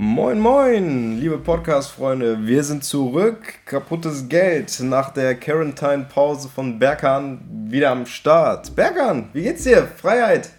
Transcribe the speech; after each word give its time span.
Moin, 0.00 0.38
moin, 0.38 1.18
liebe 1.18 1.38
Podcast-Freunde, 1.38 2.46
wir 2.46 2.62
sind 2.62 2.84
zurück. 2.84 3.54
Kaputtes 3.64 4.28
Geld 4.28 4.78
nach 4.78 5.10
der 5.10 5.34
Quarantine-Pause 5.34 6.48
von 6.48 6.78
Berkan 6.78 7.40
wieder 7.68 7.90
am 7.90 8.06
Start. 8.06 8.76
Berkan, 8.76 9.28
wie 9.32 9.42
geht's 9.42 9.64
dir? 9.64 9.88
Freiheit? 9.88 10.50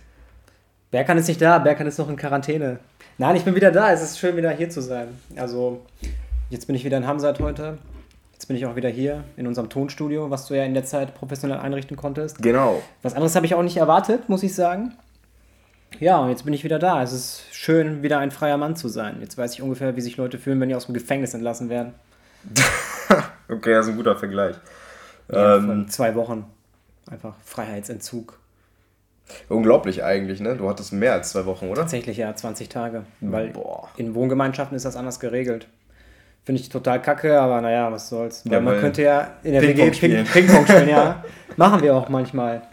Berkan 0.92 1.18
ist 1.18 1.30
nicht 1.30 1.42
da, 1.42 1.58
Berkan 1.58 1.88
ist 1.88 1.98
noch 1.98 2.10
in 2.10 2.18
Quarantäne. 2.18 2.80
Nein, 3.18 3.38
ich 3.38 3.46
bin 3.46 3.56
wieder 3.56 3.72
da, 3.72 3.94
es 3.94 4.02
ist 4.02 4.20
schön 4.20 4.36
wieder 4.36 4.52
hier 4.52 4.70
zu 4.70 4.82
sein. 4.82 5.08
Also, 5.38 5.86
jetzt 6.50 6.68
bin 6.68 6.76
ich 6.76 6.84
wieder 6.84 6.98
in 6.98 7.08
Hamsat 7.08 7.40
heute. 7.40 7.78
Jetzt 8.34 8.48
bin 8.48 8.58
ich 8.58 8.66
auch 8.66 8.76
wieder 8.76 8.90
hier 8.90 9.24
in 9.38 9.48
unserem 9.48 9.70
Tonstudio, 9.70 10.30
was 10.30 10.48
du 10.48 10.54
ja 10.54 10.66
in 10.66 10.74
der 10.74 10.84
Zeit 10.84 11.16
professionell 11.16 11.60
einrichten 11.60 11.96
konntest. 11.96 12.42
Genau. 12.42 12.84
Was 13.04 13.14
anderes 13.14 13.38
habe 13.38 13.46
ich 13.46 13.56
auch 13.56 13.64
nicht 13.64 13.78
erwartet, 13.78 14.28
muss 14.28 14.44
ich 14.44 14.54
sagen. 14.54 14.96
Ja, 16.00 16.20
und 16.20 16.30
jetzt 16.30 16.46
bin 16.46 16.54
ich 16.54 16.64
wieder 16.64 16.80
da. 16.80 17.04
Es 17.04 17.12
ist 17.12 17.44
schön, 17.52 18.04
wieder 18.04 18.20
ein 18.20 18.32
freier 18.32 18.58
Mann 18.58 18.76
zu 18.76 18.88
sein. 18.88 19.18
Jetzt 19.20 19.38
weiß 19.38 19.54
ich 19.54 19.62
ungefähr, 19.62 19.96
wie 19.96 20.02
sich 20.02 20.18
Leute 20.18 20.38
fühlen, 20.38 20.60
wenn 20.60 20.70
die 20.70 20.76
aus 20.76 20.86
dem 20.86 20.94
Gefängnis 20.94 21.34
entlassen 21.34 21.70
werden. 21.70 21.94
okay, 23.50 23.74
das 23.74 23.88
ist 23.88 23.92
ein 23.92 23.98
guter 23.98 24.16
Vergleich. 24.16 24.56
Ja, 25.32 25.58
ähm, 25.58 25.66
von 25.66 25.90
zwei 25.90 26.16
Wochen. 26.16 26.46
Einfach 27.10 27.34
Freiheitsentzug. 27.44 28.38
Unglaublich 29.48 30.04
eigentlich, 30.04 30.40
ne? 30.40 30.56
Du 30.56 30.70
hattest 30.70 30.94
mehr 30.94 31.14
als 31.14 31.32
zwei 31.32 31.46
Wochen, 31.46 31.68
oder? 31.68 31.82
Tatsächlich, 31.82 32.18
ja, 32.18 32.36
20 32.36 32.70
Tage. 32.70 33.04
Weil 33.22 33.50
Boah. 33.50 33.90
in 33.98 34.16
Wohngemeinschaften 34.16 34.76
ist 34.76 34.86
das 34.86 34.96
anders 34.96 35.20
geregelt. 35.20 35.68
Finde 36.46 36.62
ich 36.62 36.70
total 36.70 37.02
kacke, 37.02 37.40
aber 37.40 37.62
naja, 37.62 37.92
was 37.92 38.10
soll's. 38.10 38.44
Weil 38.46 38.54
ja, 38.54 38.60
man 38.60 38.80
könnte 38.80 39.04
ja 39.04 39.36
in 39.44 39.52
der 39.52 39.62
WG 39.62 39.92
Ping-Pong 39.92 39.94
spielen. 39.94 40.26
spielen, 40.26 40.90
ja. 40.90 41.24
Machen 41.58 41.84
wir 41.84 41.96
auch 41.96 42.10
manchmal. 42.10 42.64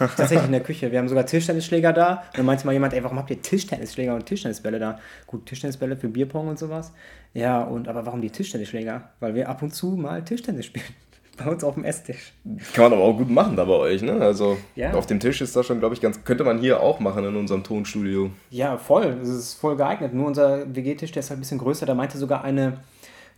Tatsächlich 0.16 0.44
in 0.44 0.52
der 0.52 0.62
Küche. 0.62 0.90
Wir 0.90 0.98
haben 0.98 1.08
sogar 1.08 1.26
Tischtennisschläger 1.26 1.92
da. 1.92 2.22
Und 2.28 2.38
dann 2.38 2.46
meinte 2.46 2.64
mal 2.64 2.72
jemand, 2.72 2.94
ey, 2.94 3.04
warum 3.04 3.18
habt 3.18 3.30
ihr 3.30 3.40
Tischtennisschläger 3.42 4.14
und 4.14 4.24
Tischtennisbälle 4.24 4.78
da? 4.78 4.98
Gut, 5.26 5.44
Tischtennisbälle 5.44 5.96
für 5.96 6.08
Bierpong 6.08 6.48
und 6.48 6.58
sowas. 6.58 6.92
Ja, 7.34 7.62
und 7.62 7.86
aber 7.86 8.06
warum 8.06 8.22
die 8.22 8.30
Tischtennisschläger? 8.30 9.10
Weil 9.20 9.34
wir 9.34 9.48
ab 9.48 9.62
und 9.62 9.74
zu 9.74 9.90
mal 9.90 10.24
Tischtennis 10.24 10.66
spielen. 10.66 10.86
Bei 11.36 11.50
uns 11.50 11.62
auf 11.64 11.74
dem 11.74 11.84
Esstisch. 11.84 12.32
Kann 12.74 12.84
man 12.84 12.94
aber 12.94 13.02
auch 13.02 13.16
gut 13.16 13.30
machen 13.30 13.56
da 13.56 13.64
bei 13.64 13.72
euch, 13.72 14.02
ne? 14.02 14.12
Also 14.20 14.58
ja. 14.74 14.92
auf 14.92 15.06
dem 15.06 15.20
Tisch 15.20 15.40
ist 15.40 15.56
das 15.56 15.64
schon, 15.64 15.78
glaube 15.78 15.94
ich, 15.94 16.02
ganz. 16.02 16.22
Könnte 16.22 16.44
man 16.44 16.58
hier 16.58 16.80
auch 16.80 17.00
machen 17.00 17.24
in 17.24 17.34
unserem 17.34 17.64
Tonstudio. 17.64 18.30
Ja, 18.50 18.76
voll. 18.76 19.16
Das 19.20 19.28
ist 19.28 19.54
voll 19.54 19.76
geeignet. 19.76 20.12
Nur 20.12 20.26
unser 20.26 20.74
WG-Tisch, 20.74 21.12
der 21.12 21.20
ist 21.20 21.30
halt 21.30 21.38
ein 21.38 21.40
bisschen 21.40 21.56
größer. 21.56 21.86
Da 21.86 21.94
meinte 21.94 22.18
sogar 22.18 22.44
eine 22.44 22.80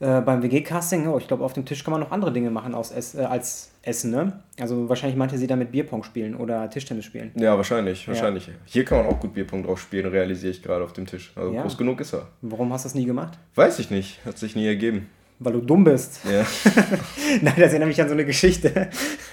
äh, 0.02 0.20
beim 0.20 0.42
WG-Casting, 0.42 1.06
oh, 1.06 1.16
ich 1.16 1.28
glaube, 1.28 1.44
auf 1.44 1.52
dem 1.52 1.64
Tisch 1.64 1.84
kann 1.84 1.92
man 1.92 2.00
noch 2.00 2.10
andere 2.10 2.32
Dinge 2.32 2.50
machen 2.50 2.74
aus 2.74 2.90
Ess, 2.90 3.14
äh, 3.14 3.20
als 3.20 3.70
Essen, 3.82 4.10
ne? 4.10 4.40
Also 4.58 4.88
wahrscheinlich 4.88 5.16
meinte 5.16 5.38
sie 5.38 5.46
damit 5.46 5.70
Bierpong 5.70 6.02
spielen 6.02 6.34
oder 6.34 6.68
Tischtennis 6.68 7.04
spielen. 7.04 7.30
Ja, 7.36 7.56
wahrscheinlich, 7.56 8.08
wahrscheinlich. 8.08 8.48
Ja. 8.48 8.52
Hier 8.64 8.84
kann 8.84 8.98
man 8.98 9.06
auch 9.06 9.20
gut 9.20 9.32
Bierpong 9.32 9.62
drauf 9.62 9.80
spielen, 9.80 10.06
realisiere 10.06 10.50
ich 10.50 10.60
gerade 10.60 10.82
auf 10.82 10.92
dem 10.92 11.06
Tisch. 11.06 11.32
Also 11.36 11.52
ja. 11.52 11.62
groß 11.62 11.78
genug 11.78 12.00
ist 12.00 12.14
er. 12.14 12.26
Warum 12.40 12.72
hast 12.72 12.84
du 12.84 12.88
das 12.88 12.96
nie 12.96 13.06
gemacht? 13.06 13.38
Weiß 13.54 13.78
ich 13.78 13.90
nicht, 13.90 14.24
hat 14.24 14.38
sich 14.38 14.56
nie 14.56 14.66
ergeben. 14.66 15.08
Weil 15.38 15.52
du 15.52 15.60
dumm 15.60 15.84
bist. 15.84 16.20
Ja. 16.24 16.44
Nein, 17.40 17.54
das 17.56 17.70
erinnert 17.70 17.88
mich 17.88 18.02
an 18.02 18.08
so 18.08 18.14
eine 18.14 18.24
Geschichte. 18.24 18.90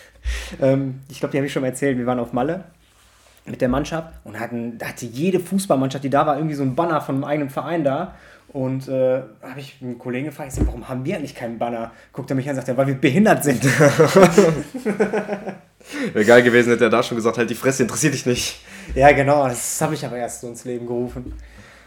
ähm, 0.61 0.99
ich 1.09 1.19
glaube, 1.19 1.31
die 1.31 1.37
habe 1.39 1.47
ich 1.47 1.53
schon 1.53 1.63
mal 1.63 1.69
erzählt. 1.69 1.97
Wir 1.97 2.05
waren 2.05 2.19
auf 2.19 2.31
Malle 2.31 2.65
mit 3.49 3.61
der 3.61 3.69
Mannschaft 3.69 4.13
und 4.23 4.39
hatten, 4.39 4.77
da 4.77 4.87
hatte 4.87 5.05
jede 5.05 5.39
Fußballmannschaft, 5.39 6.03
die 6.03 6.09
da 6.09 6.25
war, 6.25 6.35
irgendwie 6.37 6.55
so 6.55 6.63
ein 6.63 6.75
Banner 6.75 7.01
von 7.01 7.15
einem 7.15 7.23
eigenen 7.23 7.49
Verein 7.49 7.83
da. 7.83 8.15
Und 8.51 8.87
äh, 8.87 9.21
habe 9.43 9.59
ich 9.59 9.77
einen 9.81 9.99
Kollegen 9.99 10.25
gefragt, 10.25 10.49
ich 10.49 10.55
sag, 10.55 10.65
warum 10.65 10.89
haben 10.89 11.05
wir 11.05 11.15
eigentlich 11.15 11.35
keinen 11.35 11.59
Banner? 11.59 11.91
Guckt 12.13 12.31
er 12.31 12.35
mich 12.35 12.45
an 12.49 12.51
und 12.51 12.55
sagt, 12.55 12.67
ja, 12.67 12.75
weil 12.77 12.87
wir 12.87 12.95
behindert 12.95 13.43
sind. 13.43 13.63
Wäre 16.13 16.25
geil 16.25 16.41
gewesen, 16.41 16.71
hätte 16.71 16.85
er 16.85 16.89
da 16.89 17.03
schon 17.03 17.15
gesagt, 17.15 17.37
halt 17.37 17.49
die 17.49 17.55
Fresse, 17.55 17.83
interessiert 17.83 18.15
dich 18.15 18.25
nicht. 18.25 18.59
Ja, 18.95 19.11
genau, 19.11 19.47
das 19.47 19.79
habe 19.81 19.93
ich 19.93 20.03
aber 20.03 20.17
erst 20.17 20.41
so 20.41 20.47
ins 20.47 20.65
Leben 20.65 20.87
gerufen. 20.87 21.35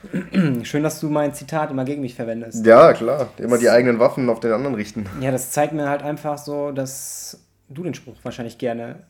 Schön, 0.62 0.84
dass 0.84 1.00
du 1.00 1.08
mein 1.08 1.34
Zitat 1.34 1.72
immer 1.72 1.84
gegen 1.84 2.00
mich 2.00 2.14
verwendest. 2.14 2.64
Ja, 2.64 2.92
klar. 2.92 3.30
Immer 3.38 3.58
die 3.58 3.70
eigenen 3.70 3.98
Waffen 3.98 4.30
auf 4.30 4.38
den 4.38 4.52
anderen 4.52 4.77
richten. 4.77 5.06
Ja, 5.20 5.33
das 5.33 5.50
zeigt 5.50 5.72
mir 5.72 5.88
halt 5.88 6.02
einfach 6.02 6.38
so, 6.38 6.70
dass 6.70 7.40
du 7.68 7.83
den 7.83 7.94
Spruch 7.94 8.16
wahrscheinlich 8.22 8.58
gerne 8.58 9.00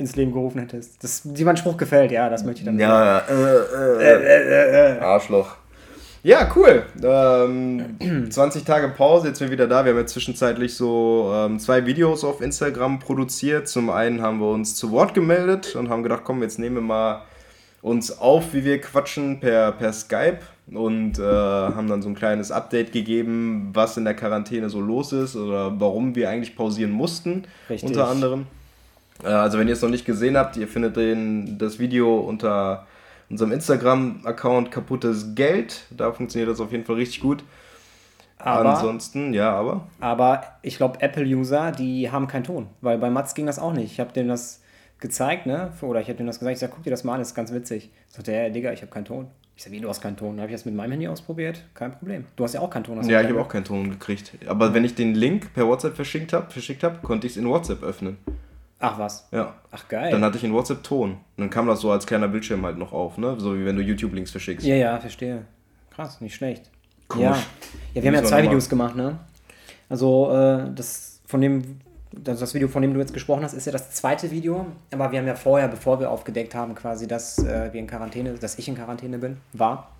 ins 0.00 0.16
Leben 0.16 0.32
gerufen 0.32 0.58
hättest. 0.58 1.02
Dass 1.04 1.22
dir 1.24 1.44
mein 1.44 1.56
Spruch 1.56 1.76
gefällt, 1.76 2.10
ja, 2.10 2.28
das 2.28 2.44
möchte 2.44 2.60
ich 2.60 2.66
dann 2.66 2.78
Ja, 2.78 3.18
äh, 3.18 3.32
äh, 3.32 4.24
äh, 4.24 4.96
äh, 4.96 5.00
Arschloch. 5.00 5.56
Ja, 6.22 6.50
cool. 6.54 6.82
Ähm, 7.02 8.28
20 8.30 8.64
Tage 8.64 8.88
Pause, 8.88 9.28
jetzt 9.28 9.38
sind 9.38 9.48
wir 9.48 9.52
wieder 9.52 9.68
da. 9.68 9.84
Wir 9.84 9.92
haben 9.92 10.00
jetzt 10.00 10.12
zwischenzeitlich 10.12 10.74
so 10.74 11.32
ähm, 11.34 11.58
zwei 11.58 11.86
Videos 11.86 12.24
auf 12.24 12.40
Instagram 12.40 12.98
produziert. 12.98 13.68
Zum 13.68 13.88
einen 13.88 14.20
haben 14.20 14.38
wir 14.40 14.50
uns 14.50 14.74
zu 14.74 14.90
Wort 14.90 15.14
gemeldet 15.14 15.76
und 15.76 15.88
haben 15.88 16.02
gedacht, 16.02 16.22
komm, 16.24 16.42
jetzt 16.42 16.58
nehmen 16.58 16.76
wir 16.76 16.82
mal 16.82 17.22
uns 17.82 18.18
auf, 18.18 18.52
wie 18.52 18.64
wir 18.64 18.80
quatschen 18.80 19.40
per, 19.40 19.72
per 19.72 19.92
Skype 19.94 20.40
und 20.70 21.18
äh, 21.18 21.22
haben 21.22 21.88
dann 21.88 22.02
so 22.02 22.08
ein 22.10 22.14
kleines 22.14 22.50
Update 22.50 22.92
gegeben, 22.92 23.70
was 23.72 23.96
in 23.96 24.04
der 24.04 24.14
Quarantäne 24.14 24.68
so 24.68 24.80
los 24.80 25.12
ist 25.12 25.36
oder 25.36 25.80
warum 25.80 26.14
wir 26.14 26.28
eigentlich 26.28 26.54
pausieren 26.54 26.90
mussten, 26.90 27.44
Richtig. 27.68 27.88
unter 27.88 28.08
anderem. 28.08 28.46
Äh, 29.22 29.28
also 29.28 29.58
wenn 29.58 29.68
ihr 29.68 29.74
es 29.74 29.82
noch 29.82 29.90
nicht 29.90 30.04
gesehen 30.04 30.36
habt, 30.36 30.56
ihr 30.56 30.68
findet 30.68 30.96
den, 30.96 31.58
das 31.58 31.78
Video 31.78 32.18
unter 32.18 32.86
unserem 33.28 33.52
Instagram-Account 33.52 34.70
kaputtes 34.70 35.34
Geld. 35.34 35.86
Da 35.90 36.12
funktioniert 36.12 36.50
das 36.50 36.60
auf 36.60 36.72
jeden 36.72 36.84
Fall 36.84 36.96
richtig 36.96 37.20
gut. 37.20 37.44
Aber, 38.38 38.70
Ansonsten, 38.70 39.34
ja, 39.34 39.52
aber. 39.52 39.86
Aber 40.00 40.42
ich 40.62 40.76
glaube, 40.76 41.00
Apple-User, 41.02 41.72
die 41.72 42.10
haben 42.10 42.26
keinen 42.26 42.44
Ton. 42.44 42.68
Weil 42.80 42.98
bei 42.98 43.10
Mats 43.10 43.34
ging 43.34 43.46
das 43.46 43.58
auch 43.58 43.72
nicht. 43.72 43.92
Ich 43.92 44.00
habe 44.00 44.12
dem 44.12 44.28
das 44.28 44.62
gezeigt, 44.98 45.46
ne? 45.46 45.72
Oder 45.82 46.00
ich 46.00 46.08
habe 46.08 46.16
dem 46.16 46.26
das 46.26 46.38
gesagt. 46.38 46.54
Ich 46.54 46.60
sage, 46.60 46.72
guck 46.74 46.82
dir 46.82 46.90
das 46.90 47.04
mal 47.04 47.14
an, 47.14 47.18
das 47.20 47.28
ist 47.28 47.34
ganz 47.34 47.52
witzig. 47.52 47.90
Sagt 48.08 48.28
er, 48.28 48.46
ja, 48.46 48.50
Digga, 48.50 48.72
ich 48.72 48.80
habe 48.80 48.90
keinen 48.90 49.04
Ton. 49.04 49.28
Ich 49.56 49.64
sage, 49.64 49.76
wie, 49.76 49.80
du 49.80 49.90
hast 49.90 50.00
keinen 50.00 50.16
Ton? 50.16 50.38
Habe 50.38 50.48
ich 50.48 50.54
das 50.54 50.64
mit 50.64 50.74
meinem 50.74 50.92
Handy 50.92 51.06
ausprobiert? 51.06 51.64
Kein 51.74 51.92
Problem. 51.92 52.24
Du 52.36 52.44
hast 52.44 52.54
ja 52.54 52.60
auch 52.60 52.70
keinen 52.70 52.84
Ton. 52.84 53.02
Ja, 53.08 53.20
ich 53.20 53.28
habe 53.28 53.40
auch 53.40 53.48
keinen 53.48 53.64
Ton 53.64 53.90
gekriegt. 53.90 54.32
Aber 54.46 54.72
wenn 54.72 54.84
ich 54.84 54.94
den 54.94 55.14
Link 55.14 55.52
per 55.52 55.66
WhatsApp 55.66 55.96
verschickt 55.96 56.32
habe, 56.32 56.50
verschickt 56.50 56.82
hab, 56.82 57.02
konnte 57.02 57.26
ich 57.26 57.34
es 57.34 57.36
in 57.36 57.46
WhatsApp 57.46 57.82
öffnen. 57.82 58.16
Ach 58.82 58.98
was? 58.98 59.28
Ja. 59.30 59.54
Ach 59.70 59.86
geil. 59.88 60.10
Dann 60.10 60.24
hatte 60.24 60.38
ich 60.38 60.44
in 60.44 60.54
WhatsApp 60.54 60.82
Ton. 60.82 61.10
Und 61.10 61.20
dann 61.36 61.50
kam 61.50 61.66
das 61.66 61.80
so 61.80 61.92
als 61.92 62.06
kleiner 62.06 62.28
Bildschirm 62.28 62.64
halt 62.64 62.78
noch 62.78 62.92
auf, 62.92 63.18
ne? 63.18 63.38
So 63.38 63.54
wie 63.56 63.66
wenn 63.66 63.76
du 63.76 63.82
YouTube-Links 63.82 64.30
verschickst. 64.30 64.66
Ja, 64.66 64.74
ja, 64.74 64.98
verstehe. 64.98 65.44
Krass, 65.90 66.20
nicht 66.22 66.34
schlecht. 66.34 66.70
Cool. 67.14 67.22
Ja. 67.22 67.36
ja, 67.94 68.02
wir 68.02 68.10
haben 68.10 68.14
ja 68.14 68.24
zwei 68.24 68.42
Videos 68.42 68.70
gemacht, 68.70 68.96
ne? 68.96 69.18
Also, 69.90 70.32
äh, 70.32 70.72
das 70.74 71.20
von 71.26 71.42
dem, 71.42 71.80
das, 72.12 72.40
das 72.40 72.54
Video, 72.54 72.68
von 72.68 72.80
dem 72.80 72.94
du 72.94 73.00
jetzt 73.00 73.12
gesprochen 73.12 73.44
hast, 73.44 73.52
ist 73.52 73.66
ja 73.66 73.72
das 73.72 73.90
zweite 73.90 74.30
Video. 74.30 74.64
Aber 74.92 75.12
wir 75.12 75.18
haben 75.18 75.26
ja 75.26 75.34
vorher, 75.34 75.68
bevor 75.68 76.00
wir 76.00 76.10
aufgedeckt 76.10 76.54
haben, 76.54 76.74
quasi, 76.74 77.06
dass 77.06 77.38
äh, 77.38 77.70
wir 77.72 77.80
in 77.80 77.86
Quarantäne, 77.86 78.32
dass 78.32 78.58
ich 78.58 78.66
in 78.66 78.76
Quarantäne 78.76 79.18
bin, 79.18 79.36
war, 79.52 79.90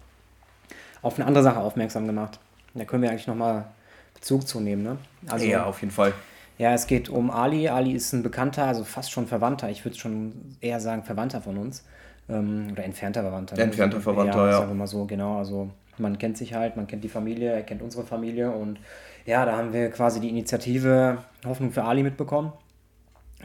auf 1.03 1.17
eine 1.17 1.27
andere 1.27 1.45
Sache 1.45 1.61
aufmerksam 1.61 2.07
gemacht. 2.07 2.39
Da 2.73 2.85
können 2.85 3.03
wir 3.03 3.11
eigentlich 3.11 3.27
nochmal 3.27 3.67
Bezug 4.15 4.49
zu 4.49 4.59
nehmen, 4.61 4.83
ne? 4.83 4.97
Also, 5.29 5.45
ja, 5.45 5.65
auf 5.65 5.81
jeden 5.83 5.93
Fall. 5.93 6.15
Ja, 6.61 6.75
es 6.75 6.87
geht 6.87 7.09
um 7.09 7.31
Ali. 7.31 7.71
Ali 7.71 7.93
ist 7.93 8.13
ein 8.13 8.23
Bekannter, 8.23 8.67
also 8.67 8.85
fast 8.85 9.11
schon 9.11 9.27
Verwandter. 9.27 9.71
Ich 9.71 9.83
würde 9.87 9.97
schon 9.97 10.59
eher 10.61 10.79
sagen 10.79 11.05
Verwandter 11.05 11.41
von 11.41 11.57
uns. 11.57 11.87
Ähm, 12.29 12.69
oder 12.73 12.85
entfernter 12.85 13.23
Verwandter. 13.23 13.57
Ne? 13.57 13.63
Entfernter 13.63 13.97
also, 13.97 14.11
Verwandter, 14.13 14.45
ja. 14.45 14.51
ja. 14.51 14.59
Sagen 14.59 14.69
wir 14.69 14.75
mal 14.75 14.87
so, 14.87 15.07
genau. 15.07 15.39
Also 15.39 15.71
man 15.97 16.19
kennt 16.19 16.37
sich 16.37 16.53
halt, 16.53 16.77
man 16.77 16.87
kennt 16.87 17.03
die 17.03 17.09
Familie, 17.09 17.51
er 17.51 17.63
kennt 17.63 17.81
unsere 17.81 18.05
Familie. 18.05 18.51
Und 18.51 18.79
ja, 19.25 19.47
da 19.47 19.57
haben 19.57 19.73
wir 19.73 19.89
quasi 19.89 20.21
die 20.21 20.29
Initiative 20.29 21.25
Hoffnung 21.47 21.73
für 21.73 21.85
Ali 21.85 22.03
mitbekommen. 22.03 22.53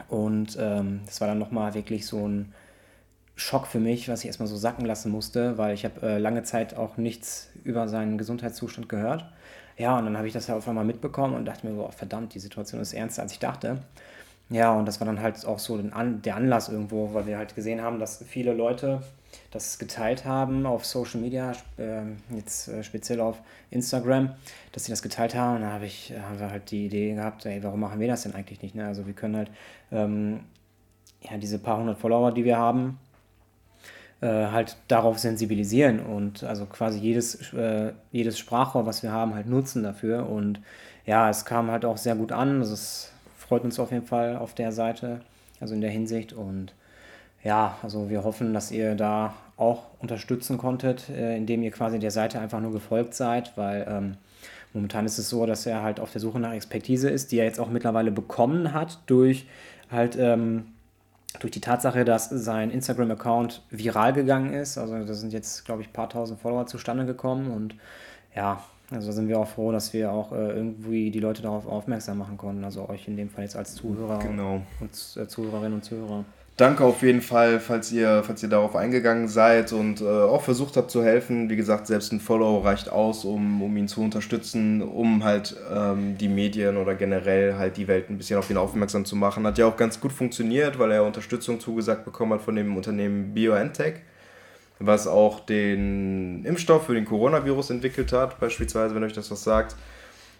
Und 0.08 0.58
ähm, 0.60 1.00
das 1.06 1.18
war 1.22 1.28
dann 1.28 1.38
nochmal 1.38 1.72
wirklich 1.72 2.04
so 2.04 2.28
ein 2.28 2.52
Schock 3.34 3.66
für 3.66 3.80
mich, 3.80 4.10
was 4.10 4.20
ich 4.20 4.26
erstmal 4.26 4.46
so 4.46 4.56
sacken 4.56 4.84
lassen 4.84 5.10
musste, 5.10 5.56
weil 5.56 5.72
ich 5.72 5.86
habe 5.86 6.06
äh, 6.06 6.18
lange 6.18 6.42
Zeit 6.42 6.76
auch 6.76 6.98
nichts 6.98 7.48
über 7.64 7.88
seinen 7.88 8.18
Gesundheitszustand 8.18 8.90
gehört. 8.90 9.24
Ja, 9.76 9.98
und 9.98 10.06
dann 10.06 10.16
habe 10.16 10.26
ich 10.26 10.32
das 10.32 10.46
ja 10.46 10.56
auf 10.56 10.68
einmal 10.68 10.84
mitbekommen 10.84 11.34
und 11.34 11.44
dachte 11.44 11.66
mir, 11.66 11.74
boah, 11.74 11.92
verdammt, 11.92 12.34
die 12.34 12.38
Situation 12.38 12.80
ist 12.80 12.94
ernster, 12.94 13.22
als 13.22 13.32
ich 13.32 13.38
dachte. 13.38 13.78
Ja, 14.48 14.72
und 14.72 14.86
das 14.86 15.00
war 15.00 15.06
dann 15.06 15.20
halt 15.20 15.44
auch 15.44 15.58
so 15.58 15.76
der 15.76 16.36
Anlass 16.36 16.68
irgendwo, 16.68 17.12
weil 17.12 17.26
wir 17.26 17.36
halt 17.36 17.54
gesehen 17.54 17.82
haben, 17.82 17.98
dass 17.98 18.22
viele 18.26 18.52
Leute 18.54 19.02
das 19.50 19.78
geteilt 19.78 20.24
haben 20.24 20.66
auf 20.66 20.86
Social 20.86 21.20
Media, 21.20 21.52
äh, 21.78 22.02
jetzt 22.34 22.68
äh, 22.68 22.82
speziell 22.82 23.20
auf 23.20 23.40
Instagram, 23.70 24.34
dass 24.72 24.84
sie 24.84 24.92
das 24.92 25.02
geteilt 25.02 25.34
haben. 25.34 25.56
Und 25.56 25.62
dann 25.62 25.72
habe 25.72 25.86
ich, 25.86 26.12
haben 26.16 26.38
wir 26.38 26.50
halt 26.50 26.70
die 26.70 26.86
Idee 26.86 27.14
gehabt, 27.14 27.44
ey, 27.44 27.62
warum 27.62 27.80
machen 27.80 28.00
wir 28.00 28.08
das 28.08 28.22
denn 28.22 28.34
eigentlich 28.34 28.62
nicht? 28.62 28.74
Ne? 28.74 28.86
Also 28.86 29.06
wir 29.06 29.14
können 29.14 29.36
halt 29.36 29.50
ähm, 29.90 30.40
ja, 31.22 31.36
diese 31.38 31.58
paar 31.58 31.78
hundert 31.78 31.98
Follower, 31.98 32.32
die 32.32 32.44
wir 32.44 32.56
haben, 32.56 32.98
äh, 34.20 34.46
halt 34.46 34.76
darauf 34.88 35.18
sensibilisieren 35.18 36.00
und 36.00 36.42
also 36.44 36.66
quasi 36.66 36.98
jedes, 36.98 37.52
äh, 37.52 37.92
jedes 38.12 38.38
Sprachrohr, 38.38 38.86
was 38.86 39.02
wir 39.02 39.12
haben, 39.12 39.34
halt 39.34 39.46
nutzen 39.46 39.82
dafür. 39.82 40.28
Und 40.28 40.60
ja, 41.04 41.28
es 41.28 41.44
kam 41.44 41.70
halt 41.70 41.84
auch 41.84 41.96
sehr 41.96 42.14
gut 42.14 42.32
an. 42.32 42.60
Also 42.60 42.74
es 42.74 43.12
freut 43.36 43.64
uns 43.64 43.78
auf 43.78 43.92
jeden 43.92 44.06
Fall 44.06 44.36
auf 44.36 44.54
der 44.54 44.72
Seite, 44.72 45.20
also 45.60 45.74
in 45.74 45.80
der 45.80 45.90
Hinsicht. 45.90 46.32
Und 46.32 46.74
ja, 47.44 47.76
also 47.82 48.08
wir 48.08 48.24
hoffen, 48.24 48.54
dass 48.54 48.70
ihr 48.70 48.94
da 48.94 49.34
auch 49.56 49.84
unterstützen 50.00 50.58
konntet, 50.58 51.08
äh, 51.08 51.36
indem 51.36 51.62
ihr 51.62 51.70
quasi 51.70 51.98
der 51.98 52.10
Seite 52.10 52.40
einfach 52.40 52.60
nur 52.60 52.72
gefolgt 52.72 53.14
seid, 53.14 53.52
weil 53.56 53.86
ähm, 53.88 54.16
momentan 54.72 55.06
ist 55.06 55.18
es 55.18 55.28
so, 55.28 55.46
dass 55.46 55.64
er 55.66 55.82
halt 55.82 56.00
auf 56.00 56.12
der 56.12 56.20
Suche 56.20 56.40
nach 56.40 56.52
Expertise 56.52 57.08
ist, 57.08 57.32
die 57.32 57.38
er 57.38 57.44
jetzt 57.44 57.60
auch 57.60 57.70
mittlerweile 57.70 58.10
bekommen 58.10 58.74
hat 58.74 58.98
durch 59.06 59.46
halt 59.90 60.16
ähm, 60.18 60.66
durch 61.38 61.52
die 61.52 61.60
Tatsache, 61.60 62.04
dass 62.04 62.28
sein 62.28 62.70
Instagram-Account 62.70 63.62
viral 63.70 64.12
gegangen 64.12 64.52
ist. 64.52 64.78
Also 64.78 65.04
da 65.04 65.14
sind 65.14 65.32
jetzt, 65.32 65.64
glaube 65.64 65.82
ich, 65.82 65.88
ein 65.88 65.92
paar 65.92 66.08
tausend 66.08 66.40
Follower 66.40 66.66
zustande 66.66 67.06
gekommen 67.06 67.50
und 67.50 67.74
ja, 68.34 68.62
also 68.90 69.10
sind 69.10 69.28
wir 69.28 69.38
auch 69.38 69.48
froh, 69.48 69.72
dass 69.72 69.92
wir 69.92 70.12
auch 70.12 70.32
äh, 70.32 70.50
irgendwie 70.52 71.10
die 71.10 71.18
Leute 71.20 71.42
darauf 71.42 71.66
aufmerksam 71.66 72.18
machen 72.18 72.36
konnten. 72.36 72.64
Also 72.64 72.88
euch 72.88 73.08
in 73.08 73.16
dem 73.16 73.28
Fall 73.30 73.44
jetzt 73.44 73.56
als 73.56 73.74
Zuhörer 73.74 74.18
Genau. 74.20 74.62
und 74.80 74.90
äh, 75.16 75.26
Zuhörerinnen 75.26 75.74
und 75.74 75.84
Zuhörer. 75.84 76.24
Danke 76.56 76.84
auf 76.84 77.02
jeden 77.02 77.20
Fall, 77.20 77.60
falls 77.60 77.92
ihr, 77.92 78.22
falls 78.24 78.42
ihr 78.42 78.48
darauf 78.48 78.76
eingegangen 78.76 79.28
seid 79.28 79.74
und 79.74 80.00
äh, 80.00 80.06
auch 80.06 80.40
versucht 80.40 80.78
habt 80.78 80.90
zu 80.90 81.04
helfen. 81.04 81.50
Wie 81.50 81.56
gesagt, 81.56 81.86
selbst 81.86 82.12
ein 82.12 82.20
Follow 82.20 82.60
reicht 82.60 82.88
aus, 82.88 83.26
um, 83.26 83.60
um 83.60 83.76
ihn 83.76 83.88
zu 83.88 84.00
unterstützen, 84.00 84.80
um 84.80 85.22
halt 85.22 85.54
ähm, 85.70 86.16
die 86.16 86.28
Medien 86.28 86.78
oder 86.78 86.94
generell 86.94 87.56
halt 87.58 87.76
die 87.76 87.88
Welt 87.88 88.08
ein 88.08 88.16
bisschen 88.16 88.38
auf 88.38 88.48
ihn 88.48 88.56
aufmerksam 88.56 89.04
zu 89.04 89.16
machen. 89.16 89.46
Hat 89.46 89.58
ja 89.58 89.66
auch 89.66 89.76
ganz 89.76 90.00
gut 90.00 90.12
funktioniert, 90.12 90.78
weil 90.78 90.92
er 90.92 91.04
Unterstützung 91.04 91.60
zugesagt 91.60 92.06
bekommen 92.06 92.32
hat 92.32 92.40
von 92.40 92.56
dem 92.56 92.74
Unternehmen 92.74 93.34
BioNTech, 93.34 93.96
was 94.78 95.06
auch 95.06 95.40
den 95.40 96.42
Impfstoff 96.46 96.86
für 96.86 96.94
den 96.94 97.04
Coronavirus 97.04 97.68
entwickelt 97.68 98.14
hat, 98.14 98.40
beispielsweise, 98.40 98.94
wenn 98.94 99.04
euch 99.04 99.12
das 99.12 99.30
was 99.30 99.44
sagt. 99.44 99.76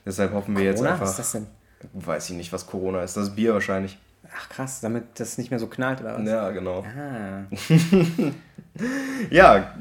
Deshalb 0.07 0.33
hoffen 0.33 0.57
wir 0.57 0.65
jetzt 0.65 0.77
Corona? 0.77 0.93
einfach. 0.93 1.05
Was 1.05 1.11
ist 1.11 1.19
das 1.19 1.33
denn? 1.33 1.47
Weiß 1.93 2.31
ich 2.31 2.37
nicht, 2.37 2.55
was 2.55 2.67
Corona 2.67 3.03
ist. 3.03 3.19
Das 3.19 3.25
ist 3.25 3.37
Bier 3.37 3.53
wahrscheinlich. 3.53 3.99
Ach 4.38 4.49
krass, 4.49 4.81
damit 4.81 5.05
das 5.19 5.38
nicht 5.38 5.50
mehr 5.50 5.59
so 5.59 5.67
knallt 5.67 6.00
oder 6.00 6.19
was? 6.19 6.29
Ja, 6.29 6.50
genau. 6.50 6.85
Ah, 6.85 7.44
Ja, 9.31 9.75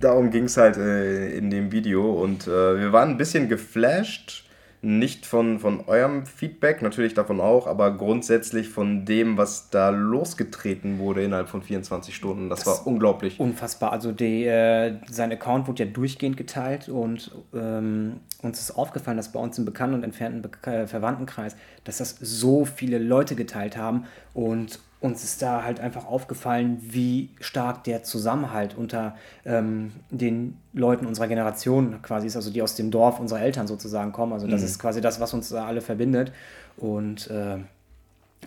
darum 0.00 0.30
ging 0.30 0.44
es 0.44 0.56
halt 0.56 0.76
äh, 0.76 1.36
in 1.36 1.50
dem 1.50 1.72
Video 1.72 2.22
und 2.22 2.46
äh, 2.46 2.78
wir 2.78 2.92
waren 2.92 3.10
ein 3.10 3.16
bisschen 3.18 3.48
geflasht, 3.48 4.47
nicht 4.80 5.26
von, 5.26 5.58
von 5.58 5.84
eurem 5.86 6.24
Feedback, 6.24 6.82
natürlich 6.82 7.14
davon 7.14 7.40
auch, 7.40 7.66
aber 7.66 7.96
grundsätzlich 7.96 8.68
von 8.68 9.04
dem, 9.04 9.36
was 9.36 9.70
da 9.70 9.90
losgetreten 9.90 10.98
wurde 10.98 11.24
innerhalb 11.24 11.48
von 11.48 11.62
24 11.62 12.14
Stunden. 12.14 12.48
Das, 12.48 12.64
war 12.64 12.86
unglaublich. 12.86 13.40
unfassbar. 13.40 13.92
Also 13.92 14.12
die, 14.12 14.44
äh, 14.44 14.94
sein 15.10 15.32
Account 15.32 15.66
wurde 15.66 15.84
ja 15.84 15.90
durchgehend 15.90 16.36
geteilt 16.36 16.88
und 16.88 17.32
ähm, 17.52 18.20
uns 18.42 18.60
ist 18.60 18.70
aufgefallen, 18.70 19.16
dass 19.16 19.32
bei 19.32 19.40
uns 19.40 19.58
im 19.58 19.64
bekannten 19.64 19.96
und 19.96 20.04
entfernten 20.04 20.42
Be 20.42 20.50
äh, 20.70 20.86
Verwandtenkreis, 20.86 21.56
dass 21.84 21.98
das 21.98 22.16
so 22.20 22.64
viele 22.64 22.98
Leute 22.98 23.34
geteilt 23.34 23.76
haben 23.76 24.04
und 24.32 24.78
uns 25.00 25.22
ist 25.22 25.42
da 25.42 25.62
halt 25.62 25.78
einfach 25.78 26.06
aufgefallen, 26.06 26.78
wie 26.80 27.30
stark 27.40 27.84
der 27.84 28.02
Zusammenhalt 28.02 28.76
unter 28.76 29.16
ähm, 29.44 29.92
den 30.10 30.58
Leuten 30.72 31.06
unserer 31.06 31.28
Generation 31.28 32.02
quasi 32.02 32.26
ist, 32.26 32.36
also 32.36 32.50
die 32.50 32.62
aus 32.62 32.74
dem 32.74 32.90
Dorf 32.90 33.20
unserer 33.20 33.40
Eltern 33.40 33.68
sozusagen 33.68 34.12
kommen. 34.12 34.32
Also 34.32 34.48
das 34.48 34.62
ist 34.62 34.78
quasi 34.78 35.00
das, 35.00 35.20
was 35.20 35.32
uns 35.34 35.50
da 35.50 35.66
alle 35.66 35.80
verbindet 35.80 36.32
und 36.76 37.30
äh, 37.30 37.58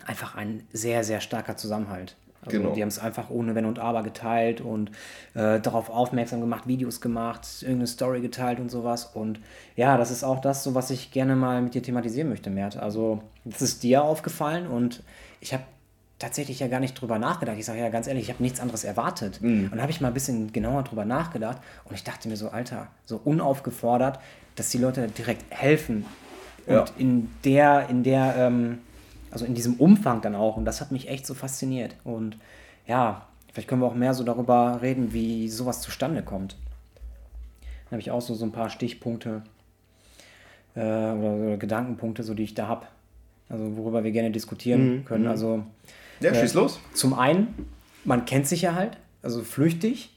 einfach 0.05 0.35
ein 0.35 0.63
sehr, 0.73 1.03
sehr 1.03 1.21
starker 1.21 1.55
Zusammenhalt. 1.55 2.15
Also 2.43 2.57
Genau. 2.57 2.73
die 2.73 2.81
haben 2.81 2.89
es 2.89 2.99
einfach 2.99 3.29
ohne 3.29 3.53
Wenn 3.55 3.65
und 3.65 3.79
Aber 3.79 4.03
geteilt 4.03 4.61
und 4.61 4.89
äh, 5.35 5.59
darauf 5.59 5.89
aufmerksam 5.89 6.41
gemacht, 6.41 6.67
Videos 6.67 6.99
gemacht, 6.99 7.47
irgendeine 7.61 7.87
Story 7.87 8.19
geteilt 8.19 8.59
und 8.59 8.69
sowas. 8.69 9.11
Und 9.13 9.39
ja, 9.75 9.97
das 9.97 10.11
ist 10.11 10.23
auch 10.23 10.41
das, 10.41 10.63
so 10.63 10.73
was 10.73 10.89
ich 10.89 11.11
gerne 11.11 11.35
mal 11.35 11.61
mit 11.61 11.75
dir 11.75 11.83
thematisieren 11.83 12.29
möchte, 12.29 12.49
Mert. 12.49 12.77
Also, 12.77 13.21
das 13.45 13.61
ist 13.61 13.83
dir 13.83 14.03
aufgefallen 14.03 14.67
und 14.67 15.03
ich 15.39 15.53
habe 15.53 15.63
tatsächlich 16.21 16.59
ja 16.59 16.67
gar 16.67 16.79
nicht 16.79 16.93
drüber 16.93 17.19
nachgedacht. 17.19 17.57
Ich 17.57 17.65
sage 17.65 17.79
ja 17.79 17.89
ganz 17.89 18.07
ehrlich, 18.07 18.23
ich 18.23 18.29
habe 18.33 18.43
nichts 18.43 18.59
anderes 18.59 18.83
erwartet. 18.83 19.39
Und 19.65 19.71
dann 19.71 19.81
habe 19.81 19.91
ich 19.91 20.01
mal 20.01 20.07
ein 20.09 20.13
bisschen 20.13 20.51
genauer 20.53 20.83
drüber 20.83 21.03
nachgedacht 21.05 21.57
und 21.85 21.95
ich 21.95 22.03
dachte 22.03 22.27
mir 22.29 22.37
so, 22.37 22.49
Alter, 22.49 22.87
so 23.05 23.19
unaufgefordert, 23.23 24.19
dass 24.55 24.69
die 24.69 24.77
Leute 24.77 25.07
direkt 25.07 25.43
helfen. 25.49 26.05
Und 26.67 26.73
Ja. 26.75 26.85
in 26.97 27.29
der, 27.43 27.89
in 27.89 28.03
der, 28.03 28.35
ähm, 28.37 28.79
also 29.31 29.45
in 29.45 29.55
diesem 29.55 29.75
Umfang 29.75 30.21
dann 30.21 30.35
auch. 30.35 30.57
Und 30.57 30.65
das 30.65 30.79
hat 30.81 30.91
mich 30.91 31.09
echt 31.09 31.25
so 31.25 31.33
fasziniert. 31.33 31.95
Und 32.03 32.37
ja, 32.87 33.25
vielleicht 33.51 33.67
können 33.67 33.81
wir 33.81 33.87
auch 33.87 33.95
mehr 33.95 34.13
so 34.13 34.23
darüber 34.23 34.79
reden, 34.81 35.13
wie 35.13 35.49
sowas 35.49 35.81
zustande 35.81 36.21
kommt. 36.21 36.55
Dann 37.85 37.93
habe 37.97 38.01
ich 38.01 38.11
auch 38.11 38.21
so, 38.21 38.35
so 38.35 38.45
ein 38.45 38.51
paar 38.51 38.69
Stichpunkte 38.69 39.41
äh, 40.75 40.79
oder, 40.79 41.33
oder 41.33 41.57
Gedankenpunkte, 41.57 42.23
so 42.23 42.33
die 42.33 42.43
ich 42.43 42.53
da 42.53 42.67
habe. 42.67 42.85
Also 43.49 43.75
worüber 43.75 44.03
wir 44.03 44.11
gerne 44.11 44.31
diskutieren 44.31 45.03
können. 45.05 45.25
Also 45.27 45.63
Ja, 46.21 46.31
äh, 46.31 46.39
schieß 46.39 46.53
los. 46.53 46.79
zum 46.93 47.13
einen, 47.17 47.69
man 48.03 48.25
kennt 48.25 48.47
sich 48.47 48.61
ja 48.63 48.75
halt, 48.75 48.97
also 49.21 49.41
flüchtig. 49.41 50.09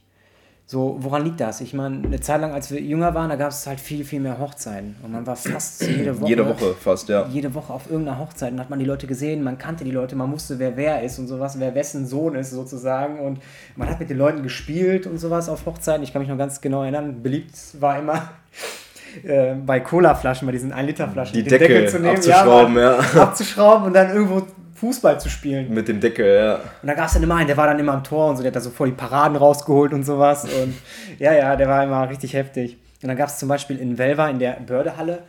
So, 0.67 0.97
woran 1.01 1.25
liegt 1.25 1.41
das? 1.41 1.61
Ich 1.61 1.75
meine, 1.75 2.07
eine 2.07 2.21
Zeit 2.21 2.41
lang, 2.41 2.53
als 2.53 2.71
wir 2.71 2.81
jünger 2.81 3.15
waren, 3.15 3.29
da 3.29 3.37
gab 3.37 3.51
es 3.51 3.67
halt 3.67 3.79
viel, 3.79 4.03
viel 4.03 4.21
mehr 4.21 4.39
Hochzeiten. 4.39 4.97
Und 5.03 5.13
man 5.13 5.27
war 5.27 5.37
fast 5.37 5.83
jede 5.87 6.19
Woche. 6.19 6.31
Jede 6.31 6.49
Woche 6.49 6.75
fast, 6.75 7.11
ja. 7.11 7.27
Jede 7.31 7.53
Woche 7.53 7.71
auf 7.71 7.91
irgendeiner 7.91 8.19
Hochzeit 8.19 8.51
und 8.51 8.61
hat 8.61 8.71
man 8.71 8.79
die 8.79 8.87
Leute 8.87 9.07
gesehen, 9.07 9.45
man 9.45 9.59
kannte 9.59 9.85
die 9.85 9.91
Leute, 9.91 10.17
man 10.17 10.33
wusste, 10.33 10.59
wer 10.59 10.75
wer 10.75 11.03
ist 11.03 11.19
und 11.19 11.29
sowas, 11.29 11.61
wer 11.61 11.75
wessen 11.75 12.07
Sohn 12.07 12.35
ist 12.35 12.51
sozusagen. 12.51 13.19
Und 13.21 13.41
man 13.77 13.91
hat 13.91 14.01
mit 14.01 14.09
den 14.09 14.17
Leuten 14.17 14.43
gespielt 14.43 15.07
und 15.07 15.19
sowas 15.19 15.51
auf 15.51 15.67
Hochzeiten. 15.67 16.03
Ich 16.03 16.15
kann 16.15 16.23
mich 16.23 16.31
noch 16.31 16.39
ganz 16.39 16.63
genau 16.63 16.83
erinnern, 16.83 17.23
beliebt 17.23 17.53
war 17.79 17.99
immer 17.99 18.31
äh, 19.23 19.55
bei 19.55 19.81
Colaflaschen, 19.81 20.47
bei 20.47 20.53
diesen 20.53 20.73
1-Liter-Flaschen, 20.73 21.35
Die 21.35 21.43
den 21.43 21.59
Deckel 21.59 22.07
abzuschrauben, 22.07 22.79
ja. 22.79 22.99
Abzuschrauben 22.99 23.85
und 23.89 23.93
dann 23.93 24.15
irgendwo 24.15 24.47
Fußball 24.75 25.21
zu 25.21 25.29
spielen. 25.29 25.73
Mit 25.73 25.89
dem 25.89 26.01
Deckel, 26.01 26.35
ja. 26.35 26.55
Und 26.55 26.89
da 26.89 26.95
gab 26.95 27.07
es 27.07 27.15
dann 27.15 27.23
immer 27.23 27.37
einen, 27.37 27.47
der 27.47 27.57
war 27.57 27.67
dann 27.67 27.79
immer 27.79 27.93
am 27.93 28.05
Tor 28.05 28.31
und 28.31 28.37
so, 28.37 28.43
der 28.43 28.51
hat 28.51 28.57
da 28.57 28.61
so 28.61 28.71
voll 28.71 28.89
die 28.89 28.97
Paraden 28.97 29.37
rausgeholt 29.37 29.93
und 29.93 30.05
sowas. 30.05 30.45
Und 30.45 30.75
ja, 31.19 31.33
ja, 31.33 31.57
der 31.57 31.69
war 31.69 31.83
immer 31.85 32.09
richtig 32.09 32.35
heftig. 32.35 32.77
Und 33.03 33.09
dann 33.09 33.17
gab 33.17 33.29
es 33.29 33.39
zum 33.39 33.49
Beispiel 33.49 33.79
in 33.79 33.99
Velva, 33.99 34.29
in 34.29 34.39
der 34.39 34.53
Bördehalle, 34.67 35.23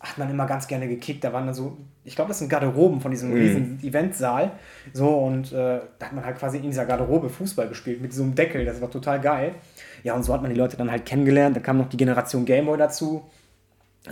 hat 0.00 0.18
man 0.18 0.30
immer 0.30 0.46
ganz 0.46 0.66
gerne 0.66 0.88
gekickt. 0.88 1.24
Da 1.24 1.32
waren 1.32 1.46
dann 1.46 1.54
so, 1.54 1.76
ich 2.04 2.14
glaube, 2.14 2.28
das 2.28 2.38
sind 2.38 2.48
Garderoben 2.48 3.00
von 3.00 3.10
diesem 3.10 3.32
riesen 3.32 3.80
Eventsaal. 3.82 4.52
So, 4.92 5.08
und 5.08 5.52
äh, 5.52 5.80
da 5.98 6.06
hat 6.06 6.12
man 6.12 6.24
halt 6.24 6.38
quasi 6.38 6.58
in 6.58 6.64
dieser 6.64 6.84
Garderobe 6.84 7.28
Fußball 7.28 7.68
gespielt 7.68 8.00
mit 8.00 8.12
so 8.12 8.22
einem 8.22 8.34
Deckel. 8.34 8.64
Das 8.64 8.80
war 8.80 8.90
total 8.90 9.20
geil. 9.20 9.54
Ja, 10.04 10.14
und 10.14 10.22
so 10.22 10.32
hat 10.32 10.42
man 10.42 10.52
die 10.52 10.58
Leute 10.58 10.76
dann 10.76 10.90
halt 10.90 11.04
kennengelernt. 11.04 11.56
Da 11.56 11.60
kam 11.60 11.78
noch 11.78 11.88
die 11.88 11.96
Generation 11.96 12.44
Gameboy 12.44 12.78
dazu 12.78 13.28